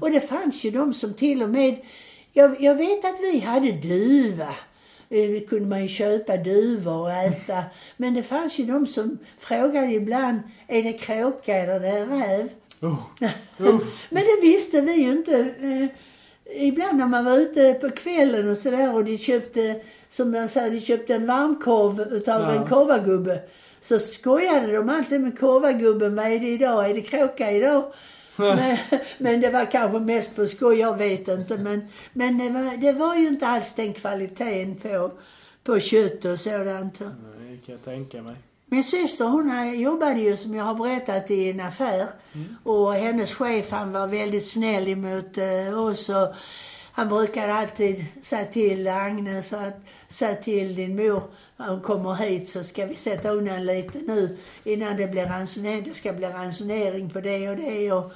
Och 0.00 0.10
det 0.10 0.20
fanns 0.20 0.64
ju 0.64 0.70
de 0.70 0.94
som 0.94 1.14
till 1.14 1.42
och 1.42 1.48
med... 1.48 1.76
Jag, 2.32 2.60
jag 2.60 2.74
vet 2.74 3.04
att 3.04 3.20
vi 3.22 3.38
hade 3.38 3.72
duva. 3.72 4.48
Eh, 5.08 5.40
kunde 5.48 5.66
man 5.68 5.82
ju 5.82 5.88
köpa 5.88 6.36
duvor 6.36 7.00
och 7.00 7.12
äta. 7.12 7.62
Men 7.96 8.14
det 8.14 8.22
fanns 8.22 8.58
ju 8.58 8.64
de 8.64 8.86
som 8.86 9.18
frågade 9.38 9.92
ibland, 9.92 10.40
är 10.68 10.82
det 10.82 10.92
kråka 10.92 11.54
eller 11.54 11.74
är 11.74 12.06
det 12.06 12.14
räv? 12.14 12.48
Oh. 13.58 13.80
Men 14.10 14.22
det 14.24 14.40
visste 14.42 14.80
vi 14.80 14.92
ju 14.94 15.12
inte. 15.12 15.38
Eh, 15.60 15.86
ibland 16.66 16.98
när 16.98 17.06
man 17.06 17.24
var 17.24 17.38
ute 17.38 17.74
på 17.74 17.90
kvällen 17.90 18.50
och 18.50 18.58
sådär 18.58 18.94
och 18.94 19.04
de 19.04 19.18
köpte, 19.18 19.80
som 20.08 20.30
man 20.30 20.48
säger, 20.48 20.70
de 20.70 20.80
köpte 20.80 21.14
en 21.14 21.26
varmkorv 21.26 22.00
utav 22.00 22.40
Ja. 22.40 22.52
en 22.54 22.66
korvagubbe. 22.66 23.40
Så 23.82 23.98
skojade 23.98 24.72
de 24.72 24.88
alltid 24.88 25.20
med 25.20 25.38
korvagubben. 25.38 26.16
Vad 26.16 26.26
är 26.26 26.40
det 26.40 26.48
idag? 26.48 26.90
Är 26.90 26.94
det 26.94 27.00
kråka 27.00 27.50
idag? 27.50 27.92
men, 28.36 28.76
men 29.18 29.40
det 29.40 29.50
var 29.50 29.70
kanske 29.70 29.98
mest 29.98 30.36
på 30.36 30.46
skoj, 30.46 30.78
jag 30.78 30.98
vet 30.98 31.28
inte. 31.28 31.58
Men, 31.58 31.88
men 32.12 32.38
det, 32.38 32.50
var, 32.50 32.76
det 32.76 32.92
var 32.92 33.16
ju 33.16 33.28
inte 33.28 33.46
alls 33.46 33.74
den 33.74 33.92
kvaliteten 33.92 34.76
på, 34.76 35.10
på 35.64 35.80
kött 35.80 36.24
och 36.24 36.40
sådant. 36.40 37.00
Nej, 37.00 37.60
kan 37.66 37.72
jag 37.74 37.84
tänka 37.84 38.22
mig. 38.22 38.34
Min 38.66 38.84
syster 38.84 39.24
hon 39.24 39.78
jobbade 39.80 40.20
ju 40.20 40.36
som 40.36 40.54
jag 40.54 40.64
har 40.64 40.74
berättat 40.74 41.30
i 41.30 41.50
en 41.50 41.60
affär. 41.60 42.06
Och 42.62 42.94
hennes 42.94 43.34
chef 43.34 43.70
han 43.70 43.92
var 43.92 44.06
väldigt 44.06 44.46
snäll 44.46 44.88
emot 44.88 45.38
eh, 45.38 45.78
oss. 45.78 46.08
Och 46.08 46.34
han 46.92 47.08
brukade 47.08 47.54
alltid 47.54 48.04
säga 48.22 48.44
till 48.44 48.88
Agnes 48.88 49.52
att 49.52 49.80
säga 50.08 50.34
till 50.34 50.74
din 50.74 50.96
mor 50.96 51.22
när 51.56 51.68
hon 51.68 51.80
kommer 51.80 52.14
hit 52.14 52.48
så 52.48 52.64
ska 52.64 52.86
vi 52.86 52.94
sätta 52.94 53.30
undan 53.30 53.66
lite 53.66 53.98
nu 54.06 54.38
innan 54.64 54.96
det 54.96 55.06
blir 55.06 55.26
ransonering. 55.26 55.84
Det 55.84 55.94
ska 55.94 56.12
bli 56.12 56.26
ransonering 56.26 57.10
på 57.10 57.20
det 57.20 57.48
och 57.48 57.56
det. 57.56 57.92
Och 57.92 58.12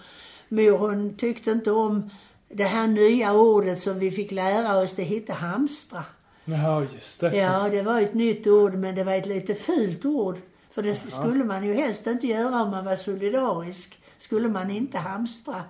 mor 0.49 0.79
hon 0.79 1.17
tyckte 1.17 1.51
inte 1.51 1.73
om 1.73 2.11
det 2.49 2.65
här 2.65 2.87
nya 2.87 3.35
ordet 3.35 3.81
som 3.81 3.99
vi 3.99 4.11
fick 4.11 4.31
lära 4.31 4.79
oss. 4.79 4.93
Det 4.93 5.03
hette 5.03 5.33
hamstra. 5.33 6.05
Ja, 6.45 6.85
just 6.95 7.21
det. 7.21 7.37
Ja, 7.37 7.69
det 7.69 7.83
var 7.83 8.01
ett 8.01 8.15
nytt 8.15 8.47
ord 8.47 8.75
men 8.75 8.95
det 8.95 9.05
var 9.05 9.13
ett 9.13 9.27
lite 9.27 9.55
fult 9.55 10.05
ord. 10.05 10.37
För 10.71 10.83
det 10.83 11.11
skulle 11.11 11.45
man 11.45 11.67
ju 11.67 11.75
helst 11.75 12.07
inte 12.07 12.27
göra 12.27 12.63
om 12.63 12.71
man 12.71 12.85
var 12.85 12.97
solidarisk. 12.97 13.99
Skulle 14.19 14.49
man 14.49 14.71
inte 14.71 14.99
hamstra. 14.99 15.63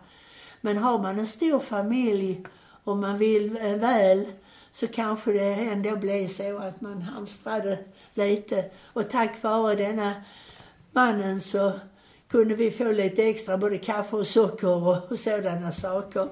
Men 0.61 0.77
har 0.77 0.99
man 0.99 1.19
en 1.19 1.27
stor 1.27 1.59
familj 1.59 2.47
om 2.87 3.01
man 3.01 3.19
vill 3.19 3.57
eh, 3.57 3.77
väl 3.77 4.27
så 4.71 4.89
kanske 4.89 5.33
det 5.33 5.55
ändå 5.55 5.97
blev 5.97 6.29
så 6.29 6.59
att 6.59 6.81
man 6.81 7.03
hamstrade 7.03 7.79
lite. 8.15 8.65
Och 8.83 9.11
tack 9.11 9.43
vare 9.43 9.75
denna 9.75 10.15
mannen 10.93 11.41
så 11.41 11.73
kunde 12.29 12.55
vi 12.55 12.71
få 12.71 12.85
lite 12.85 13.23
extra 13.23 13.59
både 13.59 13.79
kaffe 13.79 14.17
och 14.17 14.27
socker 14.27 15.11
och 15.13 15.19
sådana 15.19 15.73
saker. 15.73 16.29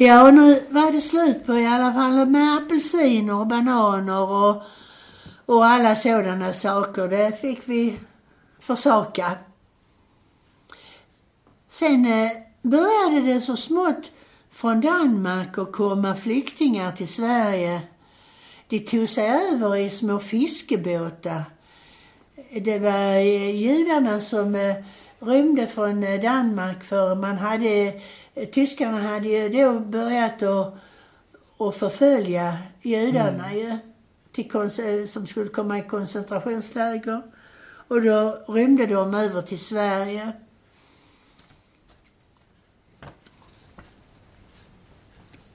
Ja, 0.00 0.26
och 0.26 0.34
nu 0.34 0.62
var 0.70 0.92
det 0.92 1.00
slut 1.00 1.46
på 1.46 1.58
i 1.58 1.66
alla 1.66 1.92
fall 1.92 2.26
med 2.26 2.56
apelsiner 2.56 3.34
och 3.34 3.46
bananer 3.46 4.30
och, 4.30 4.62
och 5.46 5.66
alla 5.66 5.94
sådana 5.94 6.52
saker. 6.52 7.08
Det 7.08 7.40
fick 7.40 7.68
vi 7.68 7.98
försaka. 8.60 9.32
Sen 11.68 12.06
eh, 12.06 12.30
började 12.62 13.32
det 13.32 13.40
så 13.40 13.56
smått 13.56 14.12
från 14.50 14.80
Danmark 14.80 15.58
att 15.58 15.72
komma 15.72 16.14
flyktingar 16.14 16.92
till 16.92 17.08
Sverige. 17.08 17.80
De 18.68 18.78
tog 18.78 19.08
sig 19.08 19.28
över 19.28 19.76
i 19.76 19.90
små 19.90 20.18
fiskebåtar. 20.18 21.44
Det 22.60 22.78
var 22.78 23.16
eh, 23.16 23.56
judarna 23.56 24.20
som 24.20 24.54
eh, 24.54 24.76
rymde 25.20 25.66
från 25.66 26.04
eh, 26.04 26.20
Danmark 26.20 26.84
för 26.84 27.14
man 27.14 27.38
hade, 27.38 28.00
eh, 28.34 28.48
tyskarna 28.48 29.00
hade 29.02 29.28
ju 29.28 29.48
då 29.48 29.80
börjat 29.80 30.42
att, 30.42 30.74
att 31.58 31.76
förfölja 31.76 32.58
judarna 32.82 33.54
ju, 33.54 33.78
till, 34.32 34.50
konce- 34.50 35.06
som 35.06 35.26
skulle 35.26 35.48
komma 35.48 35.78
i 35.78 35.82
koncentrationsläger. 35.82 37.22
Och 37.88 38.02
då 38.02 38.44
rymde 38.48 38.86
de 38.86 39.14
över 39.14 39.42
till 39.42 39.58
Sverige. 39.58 40.32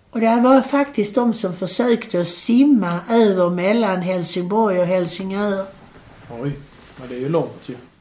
Och 0.10 0.20
det 0.20 0.40
var 0.40 0.62
faktiskt 0.62 1.16
de 1.16 1.34
som 1.34 1.54
försökte 1.54 2.22
att 2.22 2.28
simma 2.28 3.00
över 3.10 3.50
mellan 3.50 4.02
Helsingborg 4.02 4.80
och 4.80 4.86
Helsingör. 4.86 5.66
Oj, 6.32 6.60
men 7.00 7.10
det 7.10 7.16
är 7.16 7.20
ju 7.20 7.30
långt 7.30 7.70
ju. 7.70 7.74
Ja, 7.74 7.93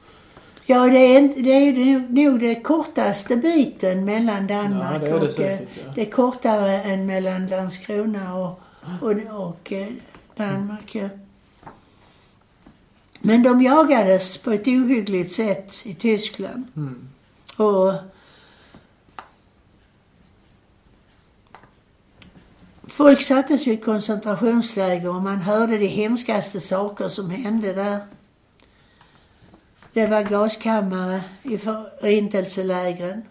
det 0.67 0.99
är, 0.99 1.19
inte- 1.19 1.41
det 1.41 1.51
är 1.51 1.99
nog 2.09 2.41
det 2.41 2.55
kortaste 2.55 3.37
biten 3.37 4.05
mellan 4.05 4.47
Danmark 4.47 5.03
Ja, 5.03 5.07
det 5.09 5.19
det 5.19 5.27
och 5.27 5.33
säkert, 5.33 5.77
eh, 5.79 5.85
ja. 5.87 5.93
det 5.95 6.01
är 6.01 6.11
kortare 6.11 6.83
än 6.83 7.07
mellan 7.07 7.47
Landskrona 7.47 8.35
och, 8.37 8.61
och, 9.01 9.13
och 9.49 9.73
eh, 9.73 9.89
Danmark. 10.37 10.95
Ja. 10.95 11.09
Men 13.21 13.43
de 13.43 13.63
jagades 13.63 14.39
på 14.39 14.51
ett 14.51 14.67
ohyggligt 14.67 15.33
sätt 15.33 15.75
i 15.83 15.95
Tyskland. 15.95 16.65
Mm. 16.77 17.09
Och 17.57 17.95
Folk 22.89 23.23
sattes 23.23 23.67
i 23.67 23.77
koncentrationsläger 23.77 25.09
och 25.09 25.23
man 25.23 25.37
hörde 25.37 25.79
de 25.79 25.87
hemskaste 25.87 26.61
saker 26.61 27.09
som 27.09 27.31
hände 27.31 27.73
där. 27.73 28.01
Det 29.93 30.07
var 30.07 30.23
gaskammare 30.23 31.21
i 31.43 31.59
förintelselägren. 31.59 33.23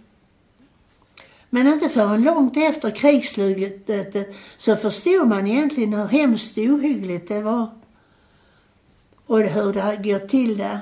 Men 1.49 1.67
inte 1.67 1.89
förrän 1.89 2.23
långt 2.23 2.57
efter 2.57 2.91
krigsslutet 2.91 4.35
så 4.57 4.75
förstod 4.75 5.27
man 5.27 5.47
egentligen 5.47 5.93
hur 5.93 6.05
hemskt 6.05 6.57
ohyggligt 6.57 7.27
det 7.27 7.41
var. 7.41 7.69
Och 9.25 9.39
hur 9.39 9.73
det 9.73 10.09
går 10.09 10.27
till 10.27 10.57
där. 10.57 10.81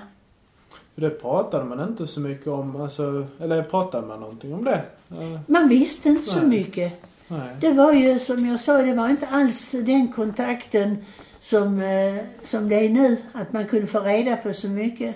Det 0.95 1.09
pratade 1.09 1.63
man 1.65 1.87
inte 1.89 2.07
så 2.07 2.19
mycket 2.19 2.47
om. 2.47 2.81
Alltså, 2.81 3.27
eller 3.39 3.63
pratade 3.63 4.07
man 4.07 4.19
någonting 4.19 4.53
om 4.53 4.63
det? 4.63 4.81
Eh, 5.11 5.39
Man 5.47 5.67
visste 5.69 6.09
inte 6.09 6.23
så 6.23 6.39
Nej. 6.39 6.47
mycket. 6.59 6.93
nej. 7.27 7.55
Det 7.61 7.71
var 7.73 7.93
ju 7.93 8.19
som 8.19 8.45
jag 8.45 8.59
sa, 8.59 8.77
det 8.81 8.93
var 8.93 9.09
inte 9.09 9.27
alls 9.27 9.71
den 9.71 10.07
kontakten 10.13 10.97
som, 11.39 11.79
eh, 11.81 12.15
som 12.43 12.69
det 12.69 12.75
är 12.75 12.89
nu. 12.89 13.17
Att 13.33 13.53
man 13.53 13.65
kunde 13.67 13.87
få 13.87 13.99
reda 13.99 14.35
på 14.37 14.53
så 14.53 14.67
mycket. 14.67 15.15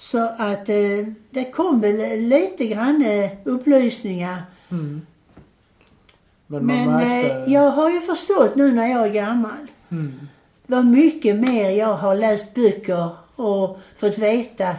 Så 0.00 0.18
att 0.38 0.68
eh, 0.68 1.06
det 1.30 1.50
kom 1.52 1.80
väl 1.80 2.20
lite 2.20 2.66
grann 2.66 3.02
eh, 3.04 3.30
upplysningar. 3.44 4.42
Mm. 4.70 5.06
Men 6.46 6.66
Men 6.66 6.90
märkte... 6.90 7.34
eh, 7.34 7.52
jag 7.52 7.70
har 7.70 7.90
ju 7.90 8.00
förstått 8.00 8.54
nu 8.56 8.72
när 8.72 8.86
jag 8.86 9.06
är 9.06 9.12
gammal 9.12 9.66
Mm. 9.90 10.28
vad 10.66 10.86
mycket 10.86 11.36
mer 11.36 11.70
jag 11.70 11.94
har 11.96 12.14
läst 12.16 12.54
böcker 12.54 13.10
och 13.36 13.78
fått 13.96 14.18
veta 14.18 14.76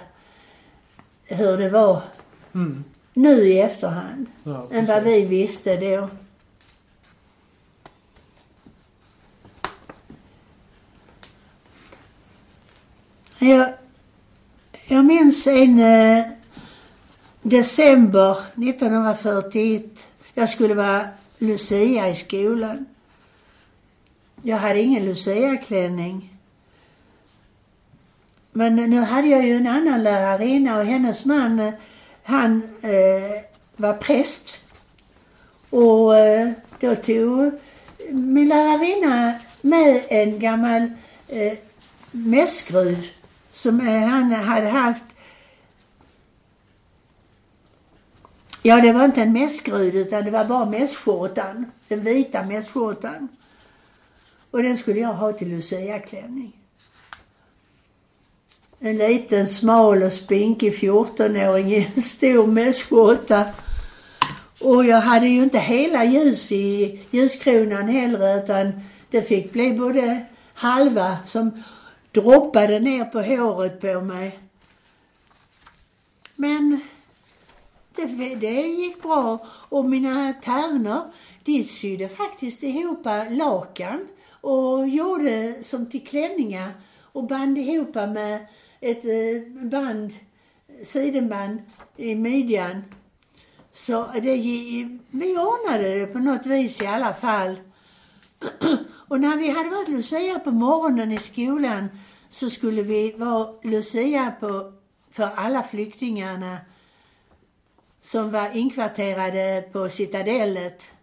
hur 1.25 1.57
det 1.57 1.69
var 1.69 2.01
Mm. 2.53 2.83
nu 3.13 3.31
i 3.47 3.59
efterhand. 3.59 4.25
Ja, 4.43 4.67
än 4.71 4.85
vad 4.85 5.03
vi 5.03 5.25
visste 5.25 5.75
då. 5.77 6.09
Jag, 13.39 13.73
jag 14.91 15.05
minns 15.05 15.47
en 15.47 15.79
eh, 15.79 16.25
december 17.41 18.37
1941. 18.55 19.83
Jag 20.33 20.49
skulle 20.49 20.73
vara 20.73 21.07
Lucia 21.37 22.09
i 22.09 22.15
skolan. 22.15 22.85
Jag 24.41 24.57
hade 24.57 24.81
ingen 24.81 25.05
Lucia-klänning. 25.05 26.33
Men 28.51 28.75
nu 28.75 29.01
hade 29.01 29.27
jag 29.27 29.45
ju 29.45 29.57
en 29.57 29.67
annan 29.67 30.03
lärarinna 30.03 30.77
och 30.77 30.85
hennes 30.85 31.25
man, 31.25 31.59
eh, 31.59 31.73
han 32.23 32.63
eh, 32.81 33.41
var 33.75 33.93
präst. 33.93 34.61
Och 35.69 36.17
eh, 36.17 36.51
då 36.79 36.95
tog 36.95 37.51
min 38.09 38.49
lärarinna 38.49 39.33
med 39.61 40.03
en 40.09 40.39
gammal 40.39 40.91
eh, 41.27 41.53
mässskruv 42.11 43.18
som 43.61 43.79
han 43.79 44.31
hade 44.31 44.67
haft. 44.67 45.03
Ja, 48.61 48.81
det 48.81 48.93
var 48.93 49.05
inte 49.05 49.21
en 49.21 49.33
mässgrud 49.33 49.95
utan 49.95 50.23
det 50.23 50.31
var 50.31 50.45
bara 50.45 50.65
mässkjortan. 50.65 51.71
Den 51.87 52.01
vita 52.01 52.43
mässkjortan. 52.43 53.27
Och 54.51 54.63
den 54.63 54.77
skulle 54.77 54.99
jag 54.99 55.13
ha 55.13 55.31
till 55.31 55.49
luciaklänning. 55.49 56.55
En 58.79 58.97
liten 58.97 59.47
smal 59.47 60.03
och 60.03 60.13
spinkig 60.13 60.73
14-åring 60.73 61.71
i 61.71 61.91
en 61.95 62.01
stor 62.01 62.47
mässkjorta. 62.47 63.45
Och 64.59 64.85
jag 64.85 65.01
hade 65.01 65.27
ju 65.27 65.43
inte 65.43 65.59
hela 65.59 66.03
ljus 66.03 66.51
i 66.51 66.99
ljuskronan 67.11 67.87
heller 67.87 68.43
utan 68.43 68.81
det 69.09 69.21
fick 69.21 69.53
bli 69.53 69.73
både 69.73 70.25
halva 70.53 71.17
som 71.25 71.63
droppade 72.11 72.79
ner 72.79 73.05
på 73.05 73.21
håret 73.21 73.81
på 73.81 74.01
mig. 74.01 74.39
Men 76.35 76.81
det, 77.95 78.35
det 78.35 78.61
gick 78.61 79.01
bra 79.01 79.47
och 79.69 79.85
mina 79.85 80.33
tärnor, 80.33 81.11
de 81.43 81.63
sydde 81.63 82.09
faktiskt 82.09 82.63
ihop 82.63 83.05
lakan 83.29 84.07
och 84.41 84.87
gjorde 84.87 85.63
som 85.63 85.85
till 85.85 86.07
klänningar 86.07 86.71
och 87.01 87.23
band 87.23 87.57
ihop 87.57 87.95
med 87.95 88.47
ett 88.79 89.05
eh, 89.05 89.63
band, 89.69 90.13
sidenband 90.83 91.61
i 91.97 92.15
midjan. 92.15 92.83
Så 93.71 94.07
det, 94.13 94.35
vi 95.11 95.37
ordnade 95.37 95.99
det 95.99 96.05
på 96.07 96.19
något 96.19 96.45
vis 96.45 96.81
i 96.81 96.87
alla 96.87 97.13
fall. 97.13 97.55
Och 99.09 99.19
när 99.19 99.37
vi 99.37 99.49
hade 99.49 99.69
varit 99.69 99.87
Lucia 99.87 100.39
på 100.39 100.51
morgonen 100.51 101.11
i 101.11 101.17
skolan 101.17 101.89
så 102.29 102.49
skulle 102.49 102.81
vi 102.81 103.11
vara 103.11 103.53
Lucia 103.63 104.33
på, 104.39 104.73
för 105.11 105.23
alla 105.23 105.63
flyktingarna 105.63 106.57
som 108.01 108.31
var 108.31 108.57
inkvarterade 108.57 109.69
på 109.71 109.89
Citadellet 109.89 110.93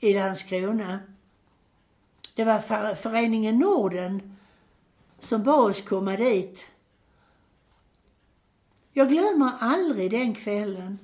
i 0.00 0.14
Landskrona. 0.14 0.98
Det 2.34 2.44
var 2.44 2.94
föreningen 2.94 3.58
Norden 3.58 4.36
som 5.20 5.42
bad 5.42 5.70
oss 5.70 5.82
komma 5.82 6.16
dit. 6.16 6.70
Jag 8.92 9.08
glömmer 9.08 9.52
aldrig 9.60 10.10
den 10.10 10.34
kvällen. 10.34 10.98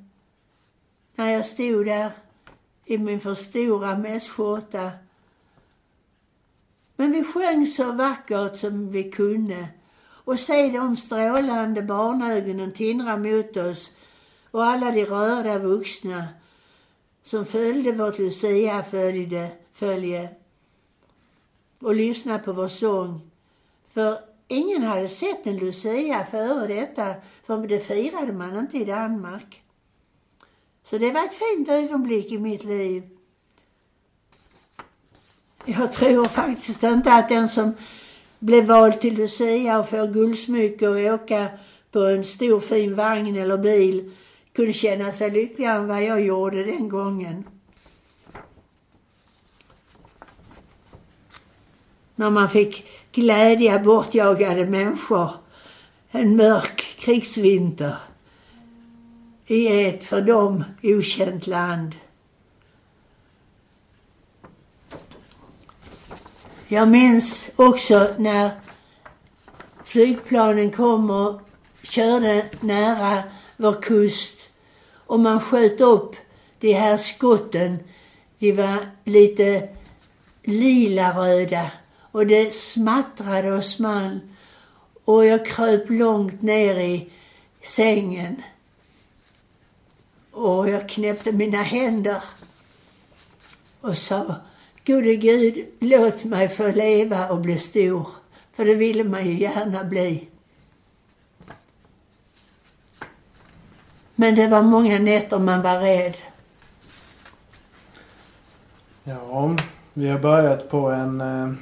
När 1.14 1.30
jag 1.30 1.46
stod 1.46 1.86
där 1.86 2.10
i 2.84 2.98
min 2.98 3.20
för 3.20 3.34
stora 3.34 3.98
mässkjorta. 3.98 4.90
Men 7.00 7.12
vi 7.12 7.24
sjöng 7.24 7.66
så 7.66 7.92
vackert 7.92 8.56
som 8.56 8.90
vi 8.90 9.10
kunde 9.10 9.68
och 10.04 10.38
se 10.38 10.68
de 10.68 10.96
strålande 10.96 11.82
barnögonen 11.82 12.72
tindra 12.72 13.16
mot 13.16 13.56
oss 13.56 13.96
och 14.50 14.64
alla 14.64 14.90
de 14.90 15.04
rörda 15.04 15.58
vuxna 15.58 16.24
som 17.22 17.44
följde 17.44 17.92
vårt 17.92 18.18
Lucia-följe 18.18 20.28
och 21.80 21.94
lyssnade 21.94 22.38
på 22.38 22.52
vår 22.52 22.68
sång. 22.68 23.30
För 23.92 24.18
ingen 24.48 24.82
hade 24.82 25.08
sett 25.08 25.46
en 25.46 25.56
Lucia 25.56 26.24
före 26.24 26.66
detta, 26.66 27.14
för 27.42 27.66
det 27.66 27.80
firade 27.80 28.32
man 28.32 28.58
inte 28.58 28.78
i 28.78 28.84
Danmark. 28.84 29.62
Så 30.84 30.98
det 30.98 31.10
var 31.10 31.24
ett 31.24 31.34
fint 31.34 31.68
ögonblick 31.68 32.32
i 32.32 32.38
mitt 32.38 32.64
liv. 32.64 33.17
Jag 35.70 35.92
tror 35.92 36.24
faktiskt 36.24 36.82
inte 36.82 37.12
att 37.12 37.28
den 37.28 37.48
som 37.48 37.74
blev 38.38 38.64
vald 38.64 39.00
till 39.00 39.14
Lucia 39.14 39.78
och 39.78 39.88
får 39.88 40.06
guldsmycke 40.06 40.88
och 40.88 41.14
åka 41.14 41.48
på 41.92 41.98
en 41.98 42.24
stor 42.24 42.60
fin 42.60 42.94
vagn 42.94 43.36
eller 43.36 43.58
bil 43.58 44.12
kunde 44.52 44.72
känna 44.72 45.12
sig 45.12 45.30
lyckligare 45.30 45.76
än 45.76 45.86
vad 45.86 46.04
jag 46.04 46.20
gjorde 46.20 46.64
den 46.64 46.88
gången. 46.88 47.44
När 52.14 52.30
man 52.30 52.50
fick 52.50 52.86
glädja 53.12 53.78
bortjagade 53.78 54.66
människor 54.66 55.30
en 56.10 56.36
mörk 56.36 56.96
krigsvinter 56.98 57.96
i 59.46 59.84
ett 59.84 60.04
för 60.04 60.20
dem 60.20 60.64
okänt 60.82 61.46
land. 61.46 61.94
Jag 66.70 66.88
minns 66.88 67.50
också 67.56 68.14
när 68.18 68.50
flygplanen 69.84 70.70
kom 70.70 71.10
och 71.10 71.40
körde 71.82 72.46
nära 72.60 73.22
vår 73.56 73.82
kust 73.82 74.48
och 74.94 75.20
man 75.20 75.40
sköt 75.40 75.80
upp 75.80 76.16
de 76.58 76.72
här 76.72 76.96
skotten. 76.96 77.78
De 78.38 78.52
var 78.52 78.90
lite 79.04 79.68
lila-röda 80.42 81.70
och 82.12 82.26
det 82.26 82.54
smattrade 82.54 83.52
och 83.52 83.64
small. 83.64 84.20
Och 85.04 85.26
jag 85.26 85.46
kröp 85.46 85.90
långt 85.90 86.42
ner 86.42 86.80
i 86.80 87.10
sängen. 87.62 88.42
Och 90.30 90.68
jag 90.68 90.88
knäppte 90.88 91.32
mina 91.32 91.62
händer 91.62 92.22
och 93.80 93.98
sa 93.98 94.34
Gode 94.88 95.16
Gud, 95.16 95.66
låt 95.80 96.24
mig 96.24 96.48
få 96.48 96.68
leva 96.68 97.28
och 97.28 97.40
bli 97.40 97.58
stor. 97.58 98.08
För 98.52 98.64
det 98.64 98.74
ville 98.74 99.04
man 99.04 99.26
ju 99.26 99.38
gärna 99.38 99.84
bli. 99.84 100.28
Men 104.14 104.34
det 104.34 104.46
var 104.46 104.62
många 104.62 104.98
nätter 104.98 105.38
man 105.38 105.62
var 105.62 105.78
rädd. 105.80 106.14
Ja, 109.04 109.56
vi 109.94 110.08
har 110.08 110.18
börjat 110.18 110.70
på 110.70 110.90
en, 110.90 111.20
eh, 111.20 111.52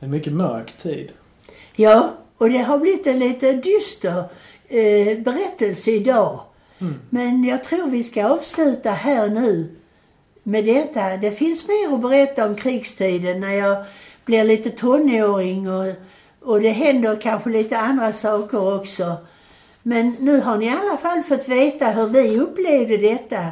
en 0.00 0.10
mycket 0.10 0.32
mörk 0.32 0.72
tid. 0.72 1.12
Ja, 1.76 2.14
och 2.38 2.50
det 2.50 2.58
har 2.58 2.78
blivit 2.78 3.06
en 3.06 3.18
lite 3.18 3.52
dyster 3.52 4.24
eh, 4.68 5.18
berättelse 5.18 5.90
idag. 5.90 6.40
Mm. 6.78 6.94
Men 7.10 7.44
jag 7.44 7.64
tror 7.64 7.86
vi 7.86 8.04
ska 8.04 8.26
avsluta 8.26 8.90
här 8.90 9.28
nu 9.28 9.76
med 10.42 10.64
detta. 10.64 11.16
Det 11.16 11.32
finns 11.32 11.68
mer 11.68 11.94
att 11.94 12.00
berätta 12.02 12.46
om 12.46 12.56
krigstiden 12.56 13.40
när 13.40 13.52
jag 13.52 13.84
blir 14.24 14.44
lite 14.44 14.70
tonåring 14.70 15.70
och, 15.70 15.94
och 16.40 16.60
det 16.60 16.70
händer 16.70 17.20
kanske 17.20 17.50
lite 17.50 17.78
andra 17.78 18.12
saker 18.12 18.76
också. 18.80 19.16
Men 19.82 20.16
nu 20.20 20.40
har 20.40 20.58
ni 20.58 20.66
i 20.66 20.68
alla 20.68 20.96
fall 20.96 21.22
fått 21.22 21.48
veta 21.48 21.90
hur 21.90 22.06
vi 22.06 22.38
upplevde 22.38 22.96
detta. 22.96 23.48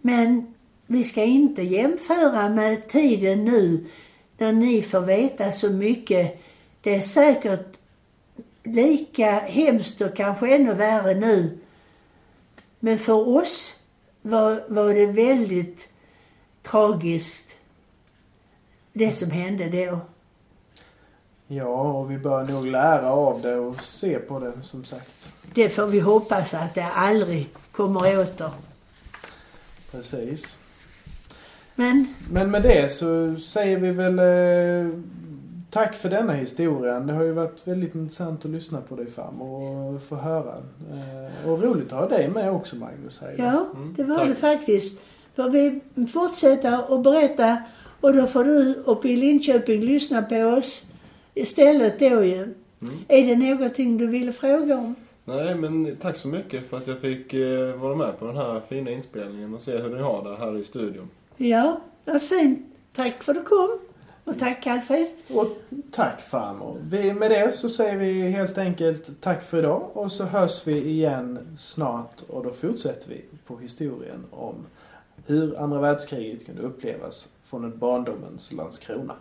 Men 0.00 0.54
vi 0.86 1.04
ska 1.04 1.24
inte 1.24 1.62
jämföra 1.62 2.48
med 2.48 2.88
tiden 2.88 3.44
nu 3.44 3.86
när 4.38 4.52
ni 4.52 4.82
får 4.82 5.00
veta 5.00 5.52
så 5.52 5.70
mycket. 5.70 6.42
Det 6.80 6.94
är 6.94 7.00
säkert 7.00 7.76
lika 8.64 9.30
hemskt 9.30 10.00
och 10.00 10.16
kanske 10.16 10.54
ännu 10.54 10.74
värre 10.74 11.14
nu. 11.14 11.58
Men 12.80 12.98
för 12.98 13.28
oss 13.28 13.73
var, 14.24 14.64
var 14.68 14.94
det 14.94 15.06
väldigt 15.06 15.88
tragiskt, 16.62 17.56
det 18.92 19.10
som 19.10 19.30
hände 19.30 19.68
då. 19.68 20.00
Ja, 21.46 21.92
och 21.92 22.10
vi 22.10 22.18
bör 22.18 22.44
nog 22.44 22.66
lära 22.66 23.10
av 23.10 23.42
det 23.42 23.56
och 23.56 23.82
se 23.82 24.18
på 24.18 24.38
det 24.38 24.52
som 24.62 24.84
sagt. 24.84 25.32
Det 25.54 25.68
får 25.68 25.86
vi 25.86 26.00
hoppas 26.00 26.54
att 26.54 26.74
det 26.74 26.84
aldrig 26.84 27.48
kommer 27.72 28.20
åter. 28.20 28.50
Precis. 29.90 30.58
Men... 31.74 32.14
Men 32.30 32.50
med 32.50 32.62
det 32.62 32.92
så 32.92 33.36
säger 33.36 33.78
vi 33.78 33.90
väl 33.90 34.18
eh, 34.18 34.98
tack 35.74 35.94
för 35.94 36.08
denna 36.08 36.32
historien. 36.32 37.06
Det 37.06 37.12
har 37.12 37.22
ju 37.22 37.32
varit 37.32 37.66
väldigt 37.66 37.94
intressant 37.94 38.44
att 38.44 38.50
lyssna 38.50 38.80
på 38.80 38.96
dig 38.96 39.06
fram 39.06 39.42
och 39.42 40.02
få 40.02 40.16
höra. 40.16 40.54
Eh, 40.92 41.50
och 41.50 41.62
roligt 41.62 41.92
att 41.92 41.98
ha 41.98 42.08
dig 42.08 42.28
med 42.28 42.50
också 42.50 42.76
Magnus. 42.76 43.20
Här 43.20 43.34
ja, 43.38 43.66
mm, 43.74 43.94
det 43.96 44.04
var 44.04 44.16
tack. 44.16 44.28
det 44.28 44.34
faktiskt. 44.34 45.00
För 45.34 45.50
vi 45.50 45.80
fortsätter 46.12 46.94
att 46.94 47.02
berätta 47.02 47.62
och 48.00 48.14
då 48.14 48.26
får 48.26 48.44
du 48.44 48.74
uppe 48.74 49.08
i 49.08 49.16
Linköping 49.16 49.80
lyssna 49.80 50.22
på 50.22 50.36
oss 50.36 50.86
istället 51.34 51.98
då 51.98 52.24
ju. 52.24 52.42
Mm. 52.42 52.54
Är 53.08 53.26
det 53.26 53.36
någonting 53.36 53.98
du 53.98 54.06
ville 54.06 54.32
fråga 54.32 54.78
om? 54.78 54.94
Nej, 55.24 55.54
men 55.54 55.96
tack 55.96 56.16
så 56.16 56.28
mycket 56.28 56.70
för 56.70 56.76
att 56.76 56.86
jag 56.86 56.98
fick 56.98 57.34
eh, 57.34 57.74
vara 57.74 57.96
med 57.96 58.18
på 58.18 58.26
den 58.26 58.36
här 58.36 58.60
fina 58.68 58.90
inspelningen 58.90 59.54
och 59.54 59.62
se 59.62 59.78
hur 59.78 59.96
ni 59.96 60.02
har 60.02 60.30
det 60.30 60.36
här 60.36 60.58
i 60.58 60.64
studion. 60.64 61.08
Ja, 61.36 61.80
vad 62.04 62.22
fint. 62.22 62.58
Tack 62.96 63.22
för 63.22 63.32
att 63.32 63.38
du 63.38 63.44
kom. 63.44 63.78
Och 64.24 64.38
tack 64.38 64.66
Alfred. 64.66 65.06
Och 65.28 65.46
tack 65.90 66.20
farmor. 66.20 66.78
Vi, 66.82 67.12
med 67.12 67.30
det 67.30 67.52
så 67.52 67.68
säger 67.68 67.96
vi 67.96 68.28
helt 68.28 68.58
enkelt 68.58 69.20
tack 69.20 69.44
för 69.44 69.58
idag 69.58 69.90
och 69.92 70.12
så 70.12 70.24
hörs 70.24 70.66
vi 70.66 70.88
igen 70.88 71.38
snart 71.56 72.20
och 72.28 72.44
då 72.44 72.52
fortsätter 72.52 73.08
vi 73.08 73.24
på 73.46 73.58
historien 73.58 74.24
om 74.30 74.66
hur 75.26 75.58
andra 75.58 75.80
världskriget 75.80 76.46
kunde 76.46 76.62
upplevas 76.62 77.28
från 77.44 77.68
ett 77.68 77.76
barndomens 77.76 78.52
Landskrona. 78.52 79.14